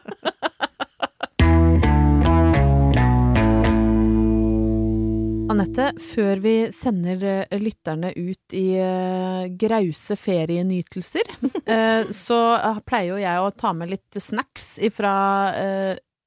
Anette, 5.54 5.92
før 6.00 6.40
vi 6.42 6.54
sender 6.74 7.20
eh, 7.28 7.60
lytterne 7.60 8.10
ut 8.16 8.54
i 8.56 8.64
eh, 8.80 9.44
grause 9.60 10.16
ferienytelser, 10.18 11.30
eh, 11.74 12.10
så 12.10 12.38
pleier 12.82 13.12
jo 13.12 13.20
jeg 13.22 13.42
å 13.44 13.52
ta 13.54 13.74
med 13.76 13.92
litt 13.92 14.18
snacks 14.18 14.80
ifra 14.82 15.14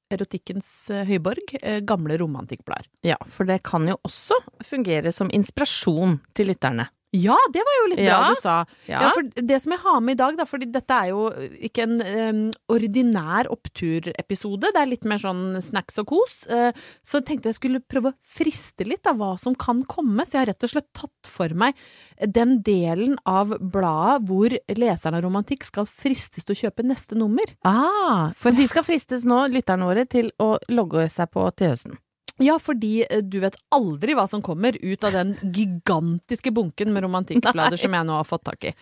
erotikkens 0.08 0.70
høyborg, 1.04 1.58
gamle 1.84 2.16
romantikkblader. 2.16 2.88
Ja, 3.04 3.18
for 3.28 3.44
det 3.44 3.58
kan 3.68 3.84
jo 3.90 3.98
også 4.08 4.38
fungere 4.64 5.12
som 5.12 5.28
inspirasjon 5.34 6.16
til 6.32 6.48
lytterne. 6.48 6.88
Ja, 7.16 7.36
det 7.54 7.62
var 7.64 7.76
jo 7.78 7.84
litt 7.88 8.02
bra 8.04 8.16
du 8.28 8.40
sa. 8.42 8.54
Ja. 8.84 8.98
Ja. 9.00 9.10
for 9.16 9.44
det 9.48 9.56
som 9.62 9.72
jeg 9.72 9.80
har 9.80 10.00
med 10.04 10.16
i 10.16 10.20
dag, 10.20 10.34
da, 10.36 10.44
fordi 10.48 10.66
dette 10.72 10.92
er 10.92 11.12
jo 11.14 11.22
ikke 11.64 11.86
en 11.86 12.02
um, 12.04 12.40
ordinær 12.74 13.48
oppturepisode, 13.52 14.72
det 14.74 14.82
er 14.82 14.90
litt 14.90 15.06
mer 15.08 15.22
sånn 15.22 15.56
snacks 15.64 15.96
og 16.02 16.10
kos, 16.12 16.42
uh, 16.52 16.68
så 17.00 17.22
tenkte 17.24 17.48
jeg 17.48 17.56
skulle 17.56 17.80
prøve 17.80 18.12
å 18.12 18.18
friste 18.38 18.84
litt 18.84 19.08
av 19.08 19.16
hva 19.22 19.30
som 19.40 19.56
kan 19.56 19.80
komme, 19.88 20.26
så 20.26 20.36
jeg 20.36 20.42
har 20.42 20.50
rett 20.52 20.68
og 20.68 20.72
slett 20.74 20.88
tatt 20.96 21.30
for 21.32 21.54
meg 21.56 21.78
den 22.20 22.58
delen 22.66 23.16
av 23.28 23.54
bladet 23.56 24.26
hvor 24.28 24.52
leserne 24.76 25.20
av 25.20 25.24
romantikk 25.24 25.64
skal 25.64 25.88
fristes 25.88 26.44
til 26.44 26.56
å 26.56 26.60
kjøpe 26.66 26.84
neste 26.84 27.16
nummer. 27.16 27.48
Ah, 27.64 28.34
for 28.36 28.52
de 28.52 28.68
skal 28.68 28.84
fristes 28.84 29.24
nå, 29.28 29.46
lytterne 29.54 29.88
våre, 29.88 30.04
til 30.08 30.28
å 30.44 30.58
logge 30.68 31.08
seg 31.12 31.32
på 31.32 31.48
til 31.56 31.72
høsten. 31.72 31.96
Ja, 32.38 32.58
fordi 32.62 33.02
eh, 33.10 33.22
du 33.22 33.40
vet 33.42 33.56
aldri 33.74 34.14
hva 34.14 34.28
som 34.30 34.42
kommer 34.44 34.76
ut 34.78 35.04
av 35.04 35.14
den 35.16 35.34
gigantiske 35.42 36.52
bunken 36.54 36.92
med 36.94 37.02
romantikkblader 37.06 37.80
som 37.82 37.96
jeg 37.98 38.06
nå 38.08 38.18
har 38.20 38.28
fått 38.28 38.44
tak 38.46 38.68
i. 38.70 38.74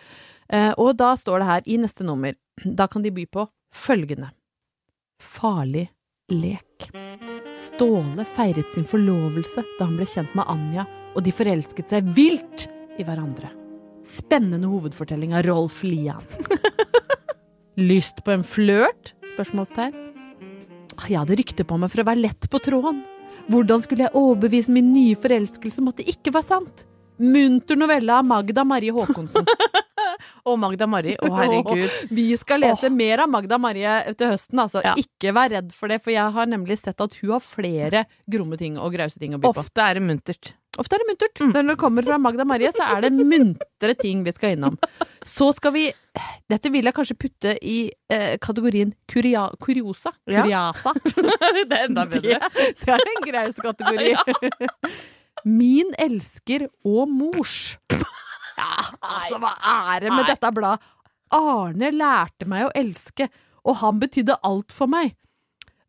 Eh, 0.53 0.71
og 0.77 0.93
da 0.99 1.13
står 1.17 1.41
det 1.41 1.49
her 1.51 1.69
i 1.73 1.77
neste 1.81 2.05
nummer, 2.07 2.35
da 2.63 2.87
kan 2.87 3.03
de 3.05 3.11
by 3.13 3.25
på 3.33 3.47
følgende. 3.73 4.29
Farlig 5.21 5.87
lek. 6.29 6.89
Ståle 7.57 8.25
feiret 8.37 8.69
sin 8.69 8.85
forlovelse 8.85 9.63
da 9.79 9.87
han 9.87 9.97
ble 9.97 10.05
kjent 10.07 10.35
med 10.37 10.45
Anja, 10.51 10.85
og 11.17 11.23
de 11.25 11.33
forelsket 11.33 11.89
seg 11.89 12.11
vilt 12.13 12.67
i 13.01 13.05
hverandre. 13.07 13.49
Spennende 14.05 14.69
hovedfortelling 14.69 15.33
av 15.35 15.47
Rolf 15.49 15.81
Lian. 15.83 16.21
Lyst 17.77 18.21
på 18.25 18.31
en 18.33 18.45
flørt? 18.45 19.13
Spørsmålstegn. 19.33 19.97
Ah, 20.97 21.05
Jeg 21.09 21.19
hadde 21.19 21.37
rykte 21.37 21.65
på 21.67 21.77
meg 21.77 21.91
for 21.93 22.01
å 22.01 22.07
være 22.07 22.23
lett 22.23 22.47
på 22.49 22.61
tråden. 22.63 23.03
Hvordan 23.47 23.83
skulle 23.83 24.07
jeg 24.07 24.15
overbevise 24.17 24.73
min 24.75 24.91
nye 24.93 25.15
forelskelse 25.19 25.81
om 25.81 25.91
at 25.91 26.01
det 26.01 26.09
ikke 26.11 26.33
var 26.35 26.43
sant? 26.45 26.83
Munter 27.17 27.79
novelle 27.79 28.13
av 28.13 28.25
Magda 28.27 28.65
Marie 28.67 28.93
Haakonsen. 28.93 29.47
og 30.47 30.59
Magda 30.59 30.87
Marie. 30.89 31.17
Å, 31.17 31.31
herregud. 31.39 31.87
Vi 32.19 32.27
skal 32.39 32.61
lese 32.65 32.91
mer 32.93 33.23
av 33.23 33.31
Magda 33.31 33.57
Marie 33.61 33.95
til 34.17 34.33
høsten, 34.33 34.61
altså. 34.63 34.83
Ja. 34.85 34.93
Ikke 34.99 35.33
vær 35.35 35.51
redd 35.55 35.73
for 35.75 35.91
det, 35.91 36.01
for 36.03 36.13
jeg 36.13 36.35
har 36.35 36.49
nemlig 36.49 36.79
sett 36.81 37.01
at 37.03 37.17
hun 37.21 37.33
har 37.37 37.43
flere 37.43 38.05
gromme 38.29 38.59
ting 38.59 38.77
og 38.77 38.93
grause 38.95 39.19
ting 39.21 39.35
å 39.35 39.41
by 39.41 39.49
på. 39.49 39.65
Ofte 39.65 39.85
er 39.87 39.99
det 39.99 40.05
muntert. 40.07 40.53
Ofte 40.77 40.97
er 40.97 41.01
det 41.01 41.09
muntert. 41.09 41.41
Når 41.55 41.71
det 41.71 41.77
kommer 41.81 42.05
fra 42.05 42.19
Magda 42.21 42.45
Marie, 42.45 42.69
så 42.75 42.85
er 42.93 43.07
det 43.07 43.13
muntre 43.17 43.95
ting 43.97 44.21
vi 44.27 44.35
skal 44.35 44.57
innom. 44.57 44.77
Så 45.27 45.49
skal 45.57 45.73
vi 45.75 45.87
Dette 46.49 46.71
vil 46.71 46.87
jeg 46.87 46.95
kanskje 46.95 47.17
putte 47.19 47.53
i 47.61 47.77
eh, 48.13 48.37
kategorien 48.43 48.93
kuria, 49.11 49.47
kuriosa. 49.63 50.13
Ja. 50.29 50.43
Det 51.69 51.75
er 51.75 51.85
enda 51.87 52.05
bedre. 52.09 52.39
det 52.55 52.93
er 52.93 53.03
en 53.13 53.25
greis 53.27 53.59
kategori. 53.61 54.13
Min 55.59 55.93
elsker 55.99 56.69
og 56.87 57.09
mors. 57.11 57.75
Ja, 58.57 58.73
altså, 59.05 59.37
hva 59.37 59.51
er 59.93 60.01
det 60.01 60.09
med 60.09 60.23
Nei. 60.23 60.31
dette 60.31 60.49
bladet? 60.49 60.85
Arne 61.37 61.91
lærte 61.93 62.47
meg 62.49 62.63
å 62.65 62.71
elske, 62.73 63.27
og 63.61 63.75
han 63.83 63.99
betydde 64.01 64.39
alt 64.49 64.73
for 64.73 64.89
meg. 64.89 65.11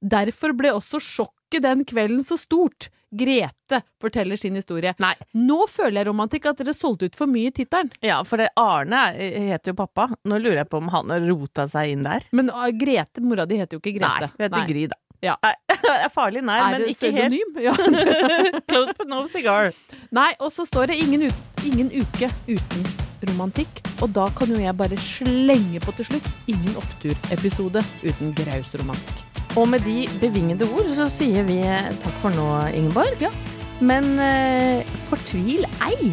Derfor 0.04 0.52
ble 0.52 0.74
også 0.76 1.00
sjokket 1.00 1.64
den 1.64 1.86
kvelden 1.88 2.20
så 2.28 2.36
stort. 2.36 2.90
Grete 3.10 3.80
forteller 4.02 4.36
sin 4.36 4.54
historie. 4.58 4.94
Nei. 5.00 5.14
Nå 5.34 5.62
føler 5.70 6.02
jeg 6.02 6.08
romantikk 6.10 6.46
at 6.50 6.58
dere 6.60 6.74
solgte 6.76 7.08
ut 7.08 7.16
for 7.16 7.26
mye 7.30 7.48
i 7.48 7.54
tittelen. 7.56 7.90
Ja, 8.04 8.20
for 8.28 8.36
det, 8.42 8.50
Arne 8.60 9.06
er- 9.16 9.38
heter 9.54 9.72
jo 9.72 9.78
pappa. 9.80 10.08
Nå 10.28 10.38
lurer 10.42 10.62
jeg 10.62 10.68
på 10.70 10.76
om 10.82 10.88
han 10.92 11.10
har 11.14 11.20
rota 11.28 11.64
seg 11.68 11.94
inn 11.96 12.02
der. 12.04 12.26
Men 12.36 12.50
uh, 12.52 12.66
Grete, 12.76 13.22
mora 13.24 13.46
di, 13.48 13.56
heter 13.62 13.78
jo 13.78 13.82
ikke 13.84 13.96
Grete. 13.98 14.28
Nei, 14.36 14.44
heter 14.46 14.68
Gry, 14.68 14.86
da. 14.92 15.00
Ja. 15.24 15.34
Nei, 15.42 15.54
det 15.82 15.94
er 16.04 16.12
farlig 16.14 16.44
Er 16.44 16.70
men 16.76 16.84
ikke 16.86 17.08
ikke 17.08 17.12
helt. 17.16 17.34
pseudonym? 17.34 17.58
Ja. 17.66 18.60
Close 18.68 18.94
but 18.98 19.08
no 19.10 19.24
cigar. 19.26 19.72
Nei, 20.14 20.30
og 20.38 20.52
så 20.54 20.66
står 20.68 20.92
det 20.92 21.00
ingen, 21.02 21.26
u- 21.30 21.66
ingen 21.66 21.90
uke 22.04 22.28
uten 22.46 22.86
romantikk. 23.30 23.82
Og 24.02 24.12
da 24.14 24.28
kan 24.36 24.50
jo 24.52 24.60
jeg 24.62 24.76
bare 24.78 24.98
slenge 25.02 25.82
på 25.84 25.94
til 25.98 26.10
slutt 26.12 26.28
ingen 26.50 26.78
oppturepisode 26.78 27.82
uten 28.04 28.34
graus 28.38 28.72
romantikk. 28.78 29.24
Og 29.58 29.66
med 29.72 29.82
de 29.86 30.04
bevingede 30.20 30.68
ord 30.70 30.90
så 30.94 31.08
sier 31.10 31.46
vi 31.48 31.60
takk 32.02 32.18
for 32.22 32.34
nå, 32.34 32.48
Ingeborg. 32.78 33.22
Ja. 33.24 33.32
Men 33.80 34.18
eh, 34.22 34.86
fortvil 35.08 35.66
ei. 35.86 36.12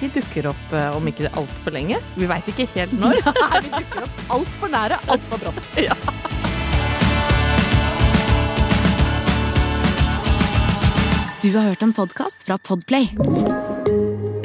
Vi 0.00 0.10
dukker 0.14 0.50
opp 0.50 0.74
eh, 0.74 0.90
om 0.96 1.06
ikke 1.08 1.30
altfor 1.32 1.74
lenge. 1.74 2.00
Vi 2.18 2.28
veit 2.30 2.48
ikke 2.50 2.68
helt 2.74 2.94
når. 3.02 3.22
Nei, 3.24 3.64
vi 3.66 3.74
dukker 3.78 4.06
opp 4.08 4.24
altfor 4.38 4.74
nære, 4.74 5.02
altfor 5.16 5.44
brått. 5.46 5.74
Du 11.44 11.50
har 11.52 11.66
hørt 11.68 11.82
en 11.84 11.92
podcast 11.92 12.40
fra 12.46 12.56
Podplay. 12.56 13.73